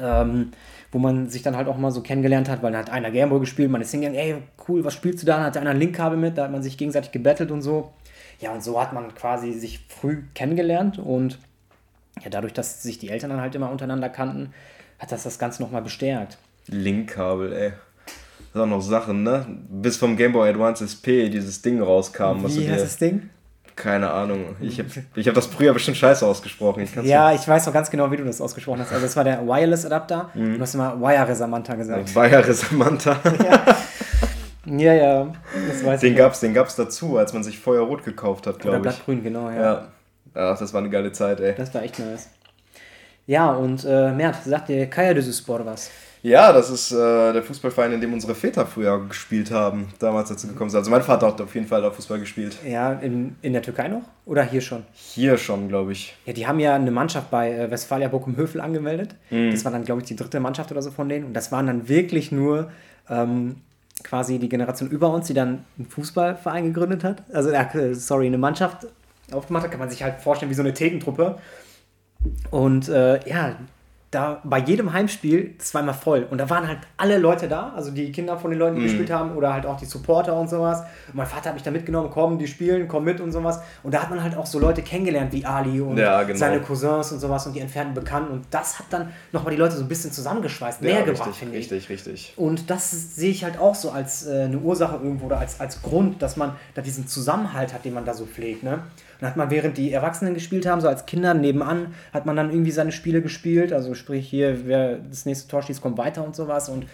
ähm, 0.01 0.53
wo 0.93 0.99
man 0.99 1.29
sich 1.29 1.43
dann 1.43 1.57
halt 1.57 1.69
auch 1.69 1.77
mal 1.77 1.91
so 1.91 2.01
kennengelernt 2.01 2.49
hat, 2.49 2.63
weil 2.63 2.73
dann 2.73 2.83
hat 2.83 2.91
einer 2.91 3.11
Gameboy 3.11 3.41
gespielt, 3.41 3.71
man 3.71 3.81
ist 3.81 3.91
hingegangen, 3.91 4.19
ey, 4.19 4.37
cool, 4.69 4.85
was 4.85 4.95
spielst 4.95 5.23
du 5.23 5.27
da? 5.27 5.37
Dann 5.37 5.45
hatte 5.45 5.61
einer 5.61 5.71
ein 5.71 5.79
Linkkabel 5.79 6.19
mit, 6.19 6.39
da 6.39 6.45
hat 6.45 6.53
man 6.53 6.63
sich 6.63 6.77
gegenseitig 6.79 7.13
gebettelt 7.13 7.51
und 7.51 7.63
so. 7.63 7.93
Ja, 8.41 8.53
und 8.53 8.63
so 8.63 8.81
hat 8.81 8.93
man 8.93 9.15
quasi 9.15 9.53
sich 9.53 9.87
früh 9.89 10.25
kennengelernt 10.35 10.99
und 10.99 11.39
ja, 12.23 12.31
dadurch, 12.31 12.53
dass 12.53 12.83
sich 12.83 12.99
die 12.99 13.11
Eltern 13.11 13.31
dann 13.31 13.41
halt 13.41 13.55
immer 13.55 13.71
untereinander 13.71 14.09
kannten, 14.09 14.53
hat 14.99 15.13
das 15.13 15.23
das 15.25 15.39
Ganze 15.39 15.63
nochmal 15.63 15.83
bestärkt. 15.83 16.39
Linkkabel, 16.69 17.53
ey. 17.53 17.73
Das 18.39 18.47
ist 18.55 18.61
auch 18.61 18.67
noch 18.67 18.81
Sachen, 18.81 19.23
ne? 19.23 19.47
Bis 19.69 19.97
vom 19.97 20.17
Game 20.17 20.33
Boy 20.33 20.49
Advance 20.49 20.83
SP 20.85 21.29
dieses 21.29 21.61
Ding 21.61 21.81
rauskam. 21.81 22.43
was 22.43 22.55
du 22.55 22.61
Wie 22.61 22.71
heißt 22.71 22.85
das 22.85 22.97
Ding? 22.97 23.29
Keine 23.77 24.11
Ahnung. 24.11 24.57
Ich 24.61 24.79
habe 24.79 24.89
ich 25.15 25.29
hab 25.29 25.35
das 25.35 25.47
früher 25.47 25.75
bestimmt 25.75 25.99
scheiße 25.99 26.27
ausgesprochen. 26.27 26.83
Ich 26.83 26.95
Ja, 27.05 27.33
ich 27.35 27.47
weiß 27.47 27.67
noch 27.67 27.75
ganz 27.75 27.91
genau, 27.91 28.11
wie 28.11 28.17
du 28.17 28.25
das 28.25 28.41
ausgesprochen 28.41 28.81
hast. 28.81 28.91
Also, 28.91 29.05
das 29.05 29.15
war 29.17 29.25
der 29.25 29.47
Wireless-Adapter. 29.47 30.31
Du 30.35 30.59
hast 30.59 30.75
immer 30.75 30.99
Wire-Samantha 31.01 31.75
gesagt. 31.75 32.03
nicht. 32.03 32.15
Bayer 32.15 32.43
Samantha. 32.53 33.17
Ja, 34.69 34.93
ja, 34.93 35.33
das 35.69 35.85
weiß 35.85 36.01
Den 36.01 36.13
ich. 36.13 36.19
gab's, 36.19 36.41
den 36.41 36.53
gab's 36.53 36.75
dazu, 36.75 37.19
als 37.19 37.33
man 37.33 37.45
sich 37.45 37.59
Feuerrot 37.59 38.05
gekauft 38.05 38.49
hat, 38.49 38.57
Oder 38.57 38.63
glaube 38.63 38.77
ich. 38.79 38.83
Blattgrün, 38.83 39.23
genau, 39.23 39.49
ja. 39.49 39.63
Ja. 39.63 39.89
Ach, 40.35 40.59
das 40.59 40.75
war 40.75 40.81
eine 40.81 40.91
geile 40.91 41.13
Zeit, 41.13 41.39
ey. 41.41 41.55
Das 41.57 41.73
war 41.73 41.83
echt 41.83 41.99
nice. 41.99 42.29
Ja, 43.27 43.53
und 43.53 43.85
äh, 43.85 44.11
Mert, 44.13 44.43
sagt 44.45 44.69
dir 44.69 44.87
Kaya 44.89 45.15
de 45.15 45.33
Sport 45.33 45.67
was? 45.67 45.91
Ja, 46.27 46.53
das 46.53 46.71
ist 46.71 46.91
äh, 46.91 47.33
der 47.33 47.41
Fußballverein, 47.45 47.93
in 47.93 48.01
dem 48.01 48.13
unsere 48.13 48.35
Väter 48.35 48.67
früher 48.67 49.07
gespielt 49.07 49.53
haben, 49.53 49.91
damals 50.01 50.29
dazu 50.29 50.49
gekommen 50.49 50.71
sind. 50.71 50.79
Also 50.79 50.91
mein 50.91 51.03
Vater 51.03 51.29
hat 51.29 51.41
auf 51.41 51.55
jeden 51.55 51.69
Fall 51.69 51.83
da 51.83 51.93
Fußball 51.93 52.19
gespielt. 52.19 52.57
Ja, 52.67 52.95
in, 52.95 53.37
in 53.43 53.53
der 53.53 53.63
Türkei 53.63 53.87
noch? 53.87 54.03
Oder 54.25 54.43
hier 54.43 54.61
schon? 54.61 54.83
Hier 54.93 55.39
schon, 55.39 55.69
glaube 55.69 55.93
ich. 55.93 56.17
Ja, 56.27 56.33
die 56.33 56.49
haben 56.49 56.59
ja 56.59 56.75
eine 56.75 56.91
Mannschaft 56.91 57.31
bei 57.31 57.53
äh, 57.53 57.71
Westfalia 57.71 58.09
Bochum-Höfel 58.09 58.61
angemeldet. 58.61 59.15
Mhm. 59.31 59.53
Das 59.53 59.65
war 59.65 59.71
dann, 59.71 59.85
glaube 59.85 60.01
ich, 60.01 60.09
die 60.09 60.17
dritte 60.17 60.41
Mannschaft 60.41 60.73
oder 60.73 60.83
so 60.83 60.91
von 60.91 61.09
denen. 61.09 61.27
Und 61.27 61.33
das 61.33 61.53
waren 61.53 61.69
dann 61.69 61.89
wirklich 61.89 62.33
nur 62.33 62.73
ähm, 63.09 63.59
quasi 64.03 64.41
die 64.41 64.49
Generation 64.49 64.91
über 64.91 65.13
uns, 65.13 65.29
die 65.29 65.35
dann 65.35 65.65
einen 65.79 65.87
Fußballverein 65.89 66.65
gegründet 66.65 67.05
hat. 67.05 67.23
Also, 67.33 67.51
äh, 67.51 67.95
sorry, 67.95 68.27
eine 68.27 68.39
Mannschaft 68.39 68.89
aufgemacht 69.31 69.63
hat. 69.63 69.71
Kann 69.71 69.79
man 69.79 69.91
sich 69.91 70.03
halt 70.03 70.21
vorstellen 70.21 70.51
wie 70.51 70.57
so 70.57 70.63
eine 70.63 70.75
Thekentruppe. 70.75 71.39
Und 72.51 72.89
äh, 72.89 73.21
ja, 73.29 73.55
da 74.17 74.41
bei 74.45 74.59
jedem 74.59 74.93
Heimspiel 74.93 75.55
zweimal 75.59 75.95
voll. 75.95 76.27
Und 76.31 76.39
da 76.39 76.49
waren 76.51 76.67
halt 76.67 76.79
alle 76.97 77.19
Leute 77.19 77.47
da, 77.49 77.73
also 77.77 77.91
die 77.91 78.11
Kinder 78.11 78.39
von 78.39 78.51
den 78.51 78.59
Leuten, 78.59 78.77
die 78.77 78.81
Mhm. 78.81 78.85
gespielt 78.87 79.11
haben, 79.11 79.37
oder 79.37 79.53
halt 79.53 79.67
auch 79.67 79.77
die 79.77 79.85
Supporter 79.85 80.35
und 80.35 80.49
sowas. 80.51 80.81
Und 81.09 81.15
mein 81.15 81.27
Vater 81.27 81.51
hat 81.51 81.55
mich 81.55 81.63
da 81.63 81.71
mitgenommen, 81.71 82.11
komm, 82.13 82.39
die 82.39 82.47
spielen, 82.47 82.89
komm 82.89 83.05
mit 83.05 83.21
und 83.21 83.31
sowas. 83.33 83.61
Und 83.83 83.93
da 83.95 84.03
hat 84.03 84.11
man 84.11 84.23
halt 84.23 84.37
auch 84.37 84.47
so 84.47 84.59
Leute 84.59 84.83
kennengelernt 84.83 85.33
wie 85.33 85.45
Ali 85.45 85.81
und 85.81 85.97
Ja, 85.99 86.23
genau. 86.23 86.39
seine 86.39 86.61
Cousins 86.61 87.13
und 87.13 87.21
sowas 87.21 87.47
und 87.47 87.55
die 87.55 87.61
entfernten 87.61 87.95
Bekannten. 87.95 88.33
Und 88.33 88.47
das 88.51 88.79
hat 88.79 88.87
dann 88.91 89.13
nochmal 89.33 89.53
die 89.55 89.61
Leute 89.61 89.77
so 89.77 89.83
ein 89.83 89.89
bisschen 89.89 90.11
zusammengeschweißt, 90.13 90.81
Ja, 90.83 90.89
näher 90.89 91.03
gebracht, 91.05 91.29
richtig, 91.29 91.37
finde 91.39 91.59
ich. 91.59 91.71
richtig, 91.71 91.89
richtig. 91.91 92.33
Und 92.37 92.71
das 92.71 92.91
sehe 93.17 93.31
ich 93.31 93.45
halt 93.45 93.59
auch 93.59 93.75
so 93.75 93.91
als 93.91 94.27
äh, 94.27 94.45
eine 94.45 94.59
Ursache 94.59 94.97
irgendwo 94.97 95.27
oder 95.27 95.39
als, 95.39 95.61
als 95.61 95.83
Grund, 95.83 96.23
dass 96.23 96.37
man 96.37 96.53
da 96.75 96.83
diesen 96.83 97.07
Zusammenhalt 97.07 97.75
hat, 97.75 97.85
den 97.85 97.95
man 97.95 98.05
da 98.05 98.15
so 98.15 98.25
pflegt. 98.25 98.63
Ne? 98.63 98.81
Dann 99.21 99.31
hat 99.31 99.37
man, 99.37 99.51
während 99.51 99.79
die 99.79 99.93
Erwachsenen 99.93 100.35
gespielt 100.35 100.67
haben, 100.67 100.81
so 100.81 100.89
als 100.89 101.07
Kinder 101.07 101.35
nebenan, 101.35 101.95
hat 102.13 102.27
man 102.27 102.37
dann 102.37 102.51
irgendwie 102.51 102.71
seine 102.71 102.93
Spiele 102.93 103.23
gespielt. 103.23 103.73
Also 103.73 103.95
sprich 103.95 104.29
hier, 104.29 104.67
wer 104.67 104.99
das 104.99 105.27
nächste 105.27 105.49
Tor 105.49 105.63
schießt, 105.63 105.81
kommt 105.81 105.99
weiter 105.99 106.25
und 106.25 106.37
sowas. 106.37 106.69
Und 106.69 106.87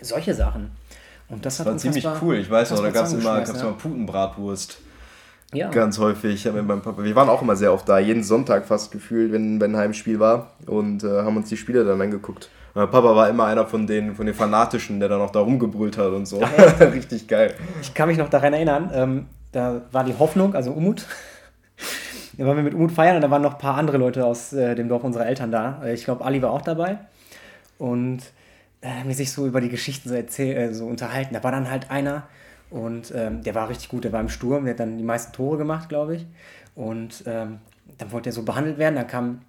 solche 0.00 0.34
Sachen. 0.34 0.70
Und 1.28 1.44
das 1.44 1.58
hat 1.58 1.66
War 1.66 1.76
ziemlich 1.76 2.06
cool. 2.22 2.36
Ich 2.36 2.50
weiß 2.50 2.70
noch, 2.70 2.78
da 2.78 2.86
unfassbar 2.86 3.02
gab's 3.02 3.24
immer, 3.24 3.44
gab's 3.44 3.60
ja. 3.60 3.68
immer 3.68 3.76
Putenbratwurst. 3.76 4.78
Ja. 5.52 5.70
Ganz 5.70 5.98
häufig. 5.98 6.44
Papa. 6.44 7.02
Wir 7.02 7.14
waren 7.14 7.28
auch 7.28 7.42
immer 7.42 7.56
sehr 7.56 7.72
oft 7.72 7.88
da, 7.88 7.98
jeden 7.98 8.22
Sonntag 8.22 8.66
fast 8.66 8.90
gefühlt, 8.92 9.32
wenn, 9.32 9.60
wenn 9.60 9.72
ein 9.72 9.76
Heimspiel 9.76 10.18
war 10.18 10.52
und 10.66 11.04
äh, 11.04 11.22
haben 11.22 11.36
uns 11.36 11.48
die 11.48 11.56
Spiele 11.56 11.84
dann 11.84 12.00
angeguckt. 12.00 12.50
Mein 12.74 12.90
Papa 12.90 13.16
war 13.16 13.30
immer 13.30 13.46
einer 13.46 13.64
von 13.64 13.86
den, 13.86 14.14
von 14.14 14.26
den 14.26 14.34
Fanatischen, 14.34 15.00
der 15.00 15.08
dann 15.08 15.20
auch 15.20 15.30
da 15.30 15.40
rumgebrüllt 15.40 15.96
hat 15.96 16.12
und 16.12 16.26
so. 16.26 16.42
Richtig 16.80 17.26
geil. 17.26 17.54
Ich 17.80 17.94
kann 17.94 18.08
mich 18.08 18.18
noch 18.18 18.28
daran 18.28 18.52
erinnern, 18.52 18.90
ähm, 18.92 19.26
da 19.56 19.80
war 19.90 20.04
die 20.04 20.18
Hoffnung, 20.18 20.54
also 20.54 20.70
Umut. 20.72 21.06
da 22.36 22.46
waren 22.46 22.56
wir 22.56 22.62
mit 22.62 22.74
Umut 22.74 22.92
feiern 22.92 23.16
und 23.16 23.22
da 23.22 23.30
waren 23.30 23.40
noch 23.40 23.54
ein 23.54 23.58
paar 23.58 23.76
andere 23.76 23.96
Leute 23.96 24.26
aus 24.26 24.52
äh, 24.52 24.74
dem 24.74 24.88
Dorf 24.88 25.02
unserer 25.02 25.26
Eltern 25.26 25.50
da. 25.50 25.82
Äh, 25.82 25.94
ich 25.94 26.04
glaube, 26.04 26.24
Ali 26.24 26.42
war 26.42 26.50
auch 26.50 26.60
dabei. 26.60 26.98
Und 27.78 28.18
äh, 28.82 28.88
haben 28.88 29.12
sich 29.14 29.32
so 29.32 29.46
über 29.46 29.62
die 29.62 29.70
Geschichten 29.70 30.10
so, 30.10 30.14
erzähl 30.14 30.54
äh, 30.54 30.74
so 30.74 30.84
unterhalten. 30.84 31.32
Da 31.32 31.42
war 31.42 31.52
dann 31.52 31.70
halt 31.70 31.90
einer, 31.90 32.24
und 32.68 33.14
ähm, 33.16 33.42
der 33.42 33.54
war 33.54 33.70
richtig 33.70 33.88
gut, 33.88 34.04
der 34.04 34.12
war 34.12 34.20
im 34.20 34.28
Sturm, 34.28 34.64
der 34.64 34.74
hat 34.74 34.80
dann 34.80 34.98
die 34.98 35.04
meisten 35.04 35.32
Tore 35.32 35.56
gemacht, 35.56 35.88
glaube 35.88 36.16
ich. 36.16 36.26
Und 36.74 37.24
ähm, 37.26 37.60
dann 37.96 38.12
wollte 38.12 38.28
er 38.28 38.32
so 38.34 38.42
behandelt 38.42 38.76
werden, 38.76 38.96
dann 38.96 39.06
kam 39.06 39.40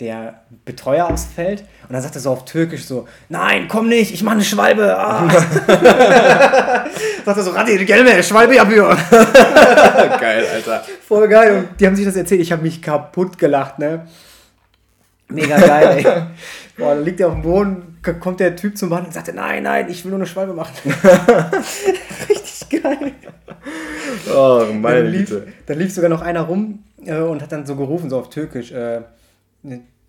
der 0.00 0.42
Betreuer 0.64 1.06
aufs 1.06 1.24
Feld 1.24 1.60
und 1.88 1.92
dann 1.92 2.02
sagt 2.02 2.14
er 2.14 2.20
so 2.20 2.30
auf 2.30 2.44
Türkisch 2.44 2.84
so, 2.84 3.06
nein, 3.28 3.68
komm 3.68 3.88
nicht, 3.88 4.12
ich 4.12 4.22
mache 4.22 4.36
eine 4.36 4.44
Schwalbe. 4.44 4.96
Ah. 4.96 5.28
sagt 7.24 7.38
er 7.38 7.42
so, 7.42 7.50
Radi, 7.52 7.84
gelbe 7.84 8.22
Schwalbe 8.22 8.56
ja 8.56 8.64
Geil, 10.20 10.46
Alter. 10.54 10.84
Voll 11.06 11.28
geil 11.28 11.56
und 11.56 11.80
die 11.80 11.86
haben 11.86 11.96
sich 11.96 12.04
das 12.04 12.16
erzählt, 12.16 12.40
ich 12.40 12.52
habe 12.52 12.62
mich 12.62 12.82
kaputt 12.82 13.38
gelacht, 13.38 13.78
ne. 13.78 14.06
Mega 15.28 15.58
geil, 15.58 16.04
ey. 16.04 16.04
Boah, 16.76 16.94
dann 16.94 17.04
liegt 17.04 17.20
er 17.20 17.28
auf 17.28 17.34
dem 17.34 17.42
Boden, 17.42 17.98
kommt 18.20 18.40
der 18.40 18.56
Typ 18.56 18.76
zum 18.76 18.88
Mann 18.88 19.04
und 19.04 19.12
sagt, 19.12 19.32
nein, 19.34 19.62
nein, 19.62 19.88
ich 19.90 20.04
will 20.04 20.10
nur 20.10 20.20
eine 20.20 20.26
Schwalbe 20.26 20.54
machen. 20.54 20.72
Richtig 22.28 22.82
geil. 22.82 23.12
Oh, 24.34 24.66
meine 24.72 25.02
dann 25.02 25.12
lief, 25.12 25.36
dann 25.66 25.78
lief 25.78 25.92
sogar 25.92 26.10
noch 26.10 26.22
einer 26.22 26.42
rum 26.42 26.82
äh, 27.04 27.16
und 27.16 27.42
hat 27.42 27.52
dann 27.52 27.66
so 27.66 27.76
gerufen, 27.76 28.10
so 28.10 28.18
auf 28.18 28.30
Türkisch, 28.30 28.72
äh, 28.72 29.00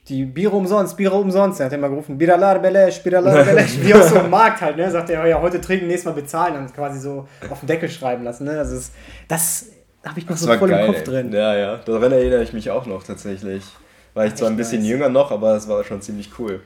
die 0.10 0.26
Biere 0.26 0.56
umsonst, 0.56 0.98
Biere 0.98 1.16
umsonst. 1.16 1.60
Er 1.60 1.68
hat 1.68 1.74
immer 1.74 1.90
gerufen, 1.90 2.18
Biralar 2.18 2.60
Belesch, 2.60 3.02
Biralar 3.02 3.44
Belesch. 3.44 3.78
Wie 3.82 3.94
auf 3.94 4.04
so 4.04 4.20
einem 4.20 4.30
Markt 4.30 4.62
halt, 4.62 4.78
ne? 4.78 4.92
Sagt 4.92 5.10
er, 5.10 5.26
ja, 5.26 5.42
heute 5.42 5.62
trinken, 5.62 5.88
nächstes 5.88 6.06
Mal 6.06 6.20
bezahlen. 6.20 6.58
Und 6.58 6.74
quasi 6.74 7.00
so 7.00 7.28
auf 7.50 7.60
den 7.62 7.68
Deckel 7.68 7.90
schreiben 7.90 8.24
lassen, 8.24 8.46
ne? 8.46 8.56
Das, 8.56 8.92
das 9.28 9.68
habe 10.06 10.20
ich 10.20 10.26
noch 10.26 10.32
das 10.32 10.42
so 10.42 10.54
voll 10.54 10.70
geil, 10.70 10.86
im 10.86 10.94
Kopf 10.94 11.04
drin. 11.04 11.32
Ja, 11.32 11.56
ja. 11.56 11.78
Daran 11.78 12.12
erinnere 12.12 12.44
ich 12.44 12.54
mich 12.54 12.70
auch 12.70 12.86
noch 12.86 13.04
tatsächlich. 13.04 13.64
War 14.14 14.26
ich 14.26 14.36
zwar 14.36 14.50
ein 14.50 14.58
bisschen 14.58 14.82
nice. 14.82 14.90
jünger 14.90 15.10
noch, 15.10 15.32
aber 15.32 15.56
es 15.56 15.68
war 15.68 15.84
schon 15.84 16.02
ziemlich 16.02 16.32
cool. 16.38 16.62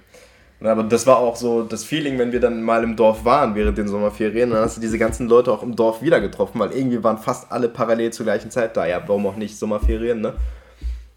Aber 0.60 0.84
das 0.84 1.06
war 1.06 1.18
auch 1.18 1.36
so 1.36 1.62
das 1.62 1.84
Feeling, 1.84 2.18
wenn 2.18 2.32
wir 2.32 2.40
dann 2.40 2.64
mal 2.64 2.84
im 2.84 2.96
Dorf 2.96 3.24
waren 3.24 3.54
während 3.54 3.78
den 3.78 3.88
Sommerferien, 3.88 4.50
dann 4.50 4.62
hast 4.62 4.78
du 4.78 4.82
diese 4.82 4.98
ganzen 4.98 5.30
Leute 5.30 5.52
auch 5.52 5.62
im 5.62 5.76
Dorf 5.76 6.02
wieder 6.02 6.20
getroffen, 6.20 6.60
weil 6.60 6.72
irgendwie 6.72 7.04
waren 7.04 7.20
fast 7.20 7.52
alle 7.52 7.70
parallel 7.70 8.12
zur 8.12 8.26
gleichen 8.26 8.50
Zeit 8.50 8.76
da. 8.76 8.88
Ja, 8.88 9.02
warum 9.06 9.28
auch 9.28 9.36
nicht 9.36 9.58
Sommerferien, 9.58 10.20
ne? 10.20 10.34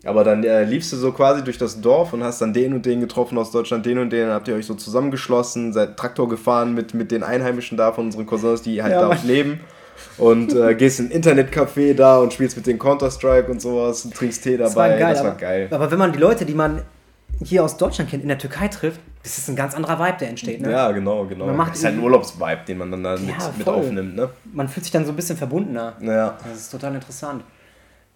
Aber 0.04 0.24
dann 0.24 0.44
äh, 0.44 0.64
liefst 0.64 0.92
du 0.92 0.96
so 0.96 1.12
quasi 1.12 1.44
durch 1.44 1.58
das 1.58 1.80
Dorf 1.80 2.14
und 2.14 2.24
hast 2.24 2.40
dann 2.40 2.54
den 2.54 2.72
und 2.72 2.86
den 2.86 3.00
getroffen 3.00 3.36
aus 3.36 3.50
Deutschland, 3.50 3.84
den 3.84 3.98
und 3.98 4.10
den, 4.10 4.26
dann 4.26 4.34
habt 4.34 4.48
ihr 4.48 4.54
euch 4.54 4.64
so 4.64 4.74
zusammengeschlossen, 4.74 5.74
seid 5.74 5.98
Traktor 5.98 6.28
gefahren 6.28 6.74
mit, 6.74 6.94
mit 6.94 7.10
den 7.10 7.22
Einheimischen 7.22 7.76
da 7.76 7.92
von 7.92 8.06
unseren 8.06 8.24
Cousins, 8.24 8.62
die 8.62 8.82
halt 8.82 8.94
ja, 8.94 9.06
da 9.06 9.16
leben. 9.22 9.60
Und 10.16 10.54
äh, 10.54 10.74
gehst 10.78 11.00
in 11.00 11.10
ein 11.10 11.22
Internetcafé 11.22 11.94
da 11.94 12.18
und 12.18 12.32
spielst 12.32 12.56
mit 12.56 12.66
den 12.66 12.78
Counter-Strike 12.78 13.50
und 13.50 13.60
sowas 13.60 14.06
und 14.06 14.14
trinkst 14.14 14.42
Tee 14.42 14.56
dabei. 14.56 14.64
Das 14.64 14.76
war 14.76 14.88
geil. 14.88 15.14
Das 15.14 15.24
war 15.24 15.34
geil. 15.36 15.66
Aber, 15.70 15.76
aber 15.76 15.90
wenn 15.90 15.98
man 15.98 16.12
die 16.12 16.18
Leute, 16.18 16.46
die 16.46 16.54
man 16.54 16.82
hier 17.42 17.62
aus 17.62 17.76
Deutschland 17.76 18.10
kennt, 18.10 18.22
in 18.22 18.28
der 18.28 18.38
Türkei 18.38 18.68
trifft, 18.68 19.00
das 19.22 19.36
ist 19.36 19.48
ein 19.48 19.56
ganz 19.56 19.74
anderer 19.74 19.98
Vibe, 19.98 20.16
der 20.20 20.28
entsteht. 20.30 20.62
Ne? 20.62 20.72
Ja, 20.72 20.90
genau, 20.92 21.26
genau. 21.26 21.46
Man 21.46 21.56
macht 21.56 21.72
das 21.72 21.78
ist 21.78 21.84
halt 21.84 21.96
ein 21.96 22.02
Urlaubsvibe, 22.02 22.60
den 22.66 22.78
man 22.78 22.90
dann 22.90 23.04
da 23.04 23.16
ja, 23.16 23.20
mit, 23.20 23.58
mit, 23.58 23.68
aufnimmt. 23.68 24.16
Ne? 24.16 24.30
Man 24.52 24.68
fühlt 24.68 24.84
sich 24.84 24.92
dann 24.92 25.04
so 25.04 25.12
ein 25.12 25.16
bisschen 25.16 25.36
verbundener. 25.36 25.94
Ja. 26.00 26.38
Das 26.48 26.58
ist 26.58 26.70
total 26.70 26.94
interessant. 26.94 27.44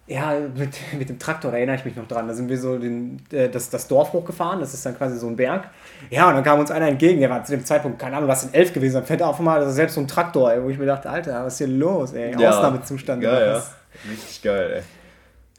Ja, 0.07 0.33
mit, 0.55 0.77
mit 0.97 1.09
dem 1.09 1.19
Traktor, 1.19 1.51
da 1.51 1.57
erinnere 1.57 1.77
ich 1.77 1.85
mich 1.85 1.95
noch 1.95 2.07
dran. 2.07 2.27
Da 2.27 2.33
sind 2.33 2.49
wir 2.49 2.57
so 2.57 2.77
den, 2.77 3.21
äh, 3.31 3.49
das, 3.49 3.69
das 3.69 3.87
Dorf 3.87 4.13
hochgefahren, 4.13 4.59
das 4.59 4.73
ist 4.73 4.85
dann 4.85 4.97
quasi 4.97 5.17
so 5.17 5.27
ein 5.27 5.35
Berg. 5.35 5.69
Ja, 6.09 6.29
und 6.29 6.35
dann 6.35 6.43
kam 6.43 6.59
uns 6.59 6.71
einer 6.71 6.87
entgegen, 6.87 7.19
der 7.19 7.29
war 7.29 7.43
zu 7.43 7.53
dem 7.53 7.65
Zeitpunkt, 7.65 7.99
keine 7.99 8.17
Ahnung, 8.17 8.29
was 8.29 8.45
in 8.45 8.53
elf 8.53 8.73
gewesen, 8.73 8.95
dann 8.95 9.05
fährt 9.05 9.21
er 9.21 9.29
auf 9.29 9.39
einmal 9.39 9.59
also 9.59 9.71
selbst 9.71 9.95
so 9.95 10.01
ein 10.01 10.07
Traktor, 10.07 10.51
ey, 10.51 10.63
wo 10.63 10.69
ich 10.69 10.77
mir 10.77 10.85
dachte, 10.85 11.09
Alter, 11.09 11.45
was 11.45 11.53
ist 11.53 11.57
hier 11.59 11.67
los, 11.67 12.13
ey? 12.13 12.39
Ja. 12.39 12.49
Ausnahmezustand. 12.49 13.21
Geil, 13.21 13.47
ja. 13.47 13.63
Richtig 14.09 14.41
geil, 14.41 14.71
ey 14.75 14.83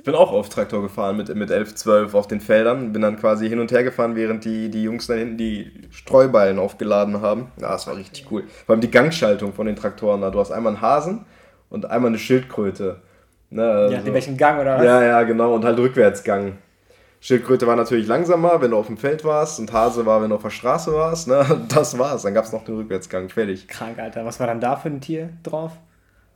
bin 0.06 0.14
auch 0.14 0.32
auf 0.32 0.48
Traktor 0.48 0.82
gefahren 0.82 1.16
mit, 1.16 1.34
mit 1.34 1.50
11, 1.50 1.74
12 1.74 2.14
auf 2.14 2.28
den 2.28 2.40
Feldern. 2.40 2.92
Bin 2.92 3.02
dann 3.02 3.18
quasi 3.18 3.48
hin 3.48 3.58
und 3.58 3.72
her 3.72 3.82
gefahren, 3.82 4.14
während 4.14 4.44
die, 4.44 4.70
die 4.70 4.84
Jungs 4.84 5.08
da 5.08 5.14
hinten 5.14 5.36
die 5.36 5.70
Streuballen 5.90 6.60
aufgeladen 6.60 7.20
haben. 7.20 7.50
Ja, 7.60 7.72
das 7.72 7.88
war 7.88 7.96
richtig 7.96 8.30
cool. 8.30 8.44
Vor 8.64 8.74
allem 8.74 8.80
die 8.80 8.90
Gangschaltung 8.90 9.52
von 9.52 9.66
den 9.66 9.74
Traktoren. 9.74 10.20
Da. 10.20 10.30
Du 10.30 10.38
hast 10.38 10.52
einmal 10.52 10.74
einen 10.74 10.80
Hasen 10.80 11.26
und 11.70 11.90
einmal 11.90 12.10
eine 12.10 12.18
Schildkröte. 12.18 13.02
Ne, 13.50 13.62
also, 13.62 13.94
ja, 13.94 14.00
in 14.00 14.14
welchen 14.14 14.36
Gang 14.36 14.60
oder 14.60 14.78
was? 14.78 14.84
Ja, 14.84 15.02
ja, 15.02 15.22
genau. 15.22 15.54
Und 15.54 15.64
halt 15.64 15.78
Rückwärtsgang. 15.78 16.58
Schildkröte 17.20 17.66
war 17.66 17.76
natürlich 17.76 18.06
langsamer, 18.06 18.60
wenn 18.60 18.70
du 18.70 18.76
auf 18.76 18.86
dem 18.86 18.96
Feld 18.96 19.24
warst 19.24 19.58
und 19.58 19.72
Hase 19.72 20.06
war, 20.06 20.22
wenn 20.22 20.30
du 20.30 20.36
auf 20.36 20.42
der 20.42 20.50
Straße 20.50 20.92
warst. 20.92 21.28
Ne? 21.28 21.44
Das 21.68 21.98
war's. 21.98 22.22
Dann 22.22 22.34
gab 22.34 22.44
es 22.44 22.52
noch 22.52 22.64
den 22.64 22.76
Rückwärtsgang. 22.76 23.28
Fertig. 23.28 23.66
Krank, 23.68 23.98
Alter. 23.98 24.24
Was 24.24 24.38
war 24.38 24.46
dann 24.46 24.60
da 24.60 24.76
für 24.76 24.88
ein 24.88 25.00
Tier 25.00 25.30
drauf? 25.42 25.72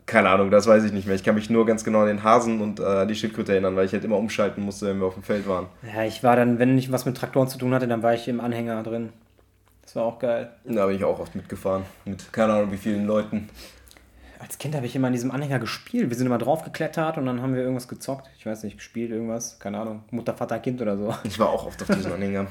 Keine 0.07 0.29
Ahnung, 0.31 0.51
das 0.51 0.67
weiß 0.67 0.83
ich 0.83 0.93
nicht 0.93 1.07
mehr. 1.07 1.15
Ich 1.15 1.23
kann 1.23 1.37
mich 1.37 1.51
nur 1.51 1.65
ganz 1.67 1.85
genau 1.85 2.01
an 2.01 2.09
den 2.09 2.25
Hasen 2.25 2.61
und 2.61 2.81
äh, 2.81 3.07
die 3.07 3.15
Schildkröte 3.15 3.53
erinnern, 3.53 3.77
weil 3.77 3.87
ich 3.87 3.93
halt 3.93 4.03
immer 4.03 4.17
umschalten 4.17 4.65
musste, 4.65 4.87
wenn 4.87 4.99
wir 4.99 5.07
auf 5.07 5.15
dem 5.15 5.23
Feld 5.23 5.47
waren. 5.47 5.67
Ja, 5.95 6.03
ich 6.03 6.25
war 6.25 6.35
dann, 6.35 6.59
wenn 6.59 6.77
ich 6.77 6.91
was 6.91 7.05
mit 7.07 7.17
Traktoren 7.17 7.47
zu 7.47 7.59
tun 7.59 7.73
hatte, 7.73 7.87
dann 7.87 8.03
war 8.03 8.15
ich 8.15 8.27
im 8.27 8.41
Anhänger 8.41 8.83
drin. 8.83 9.11
Das 9.83 9.95
war 9.95 10.05
auch 10.05 10.19
geil. 10.19 10.51
Da 10.65 10.87
bin 10.87 10.97
ich 10.97 11.05
auch 11.05 11.21
oft 11.21 11.37
mitgefahren. 11.37 11.85
Mit 12.05 12.33
keine 12.33 12.55
Ahnung 12.55 12.73
wie 12.73 12.77
vielen 12.77 13.07
Leuten. 13.07 13.49
Als 14.41 14.57
Kind 14.57 14.75
habe 14.75 14.87
ich 14.87 14.97
immer 14.97 15.09
an 15.09 15.13
diesem 15.13 15.31
Anhänger 15.31 15.59
gespielt. 15.59 16.09
Wir 16.09 16.17
sind 16.17 16.27
immer 16.27 16.39
draufgeklettert 16.39 17.19
und 17.19 17.27
dann 17.27 17.43
haben 17.43 17.55
wir 17.55 17.61
irgendwas 17.61 17.89
gezockt. 17.89 18.31
Ich 18.39 18.47
weiß 18.47 18.63
nicht, 18.63 18.79
gespielt, 18.79 19.11
irgendwas. 19.11 19.59
Keine 19.59 19.79
Ahnung. 19.79 20.03
Mutter, 20.11 20.35
Vater, 20.35 20.59
Kind 20.59 20.81
oder 20.81 20.97
so. 20.97 21.15
Ich 21.25 21.39
war 21.39 21.51
auch 21.51 21.67
oft 21.67 21.83
auf 21.83 21.89
diesem 21.95 22.13
Anhänger. 22.15 22.47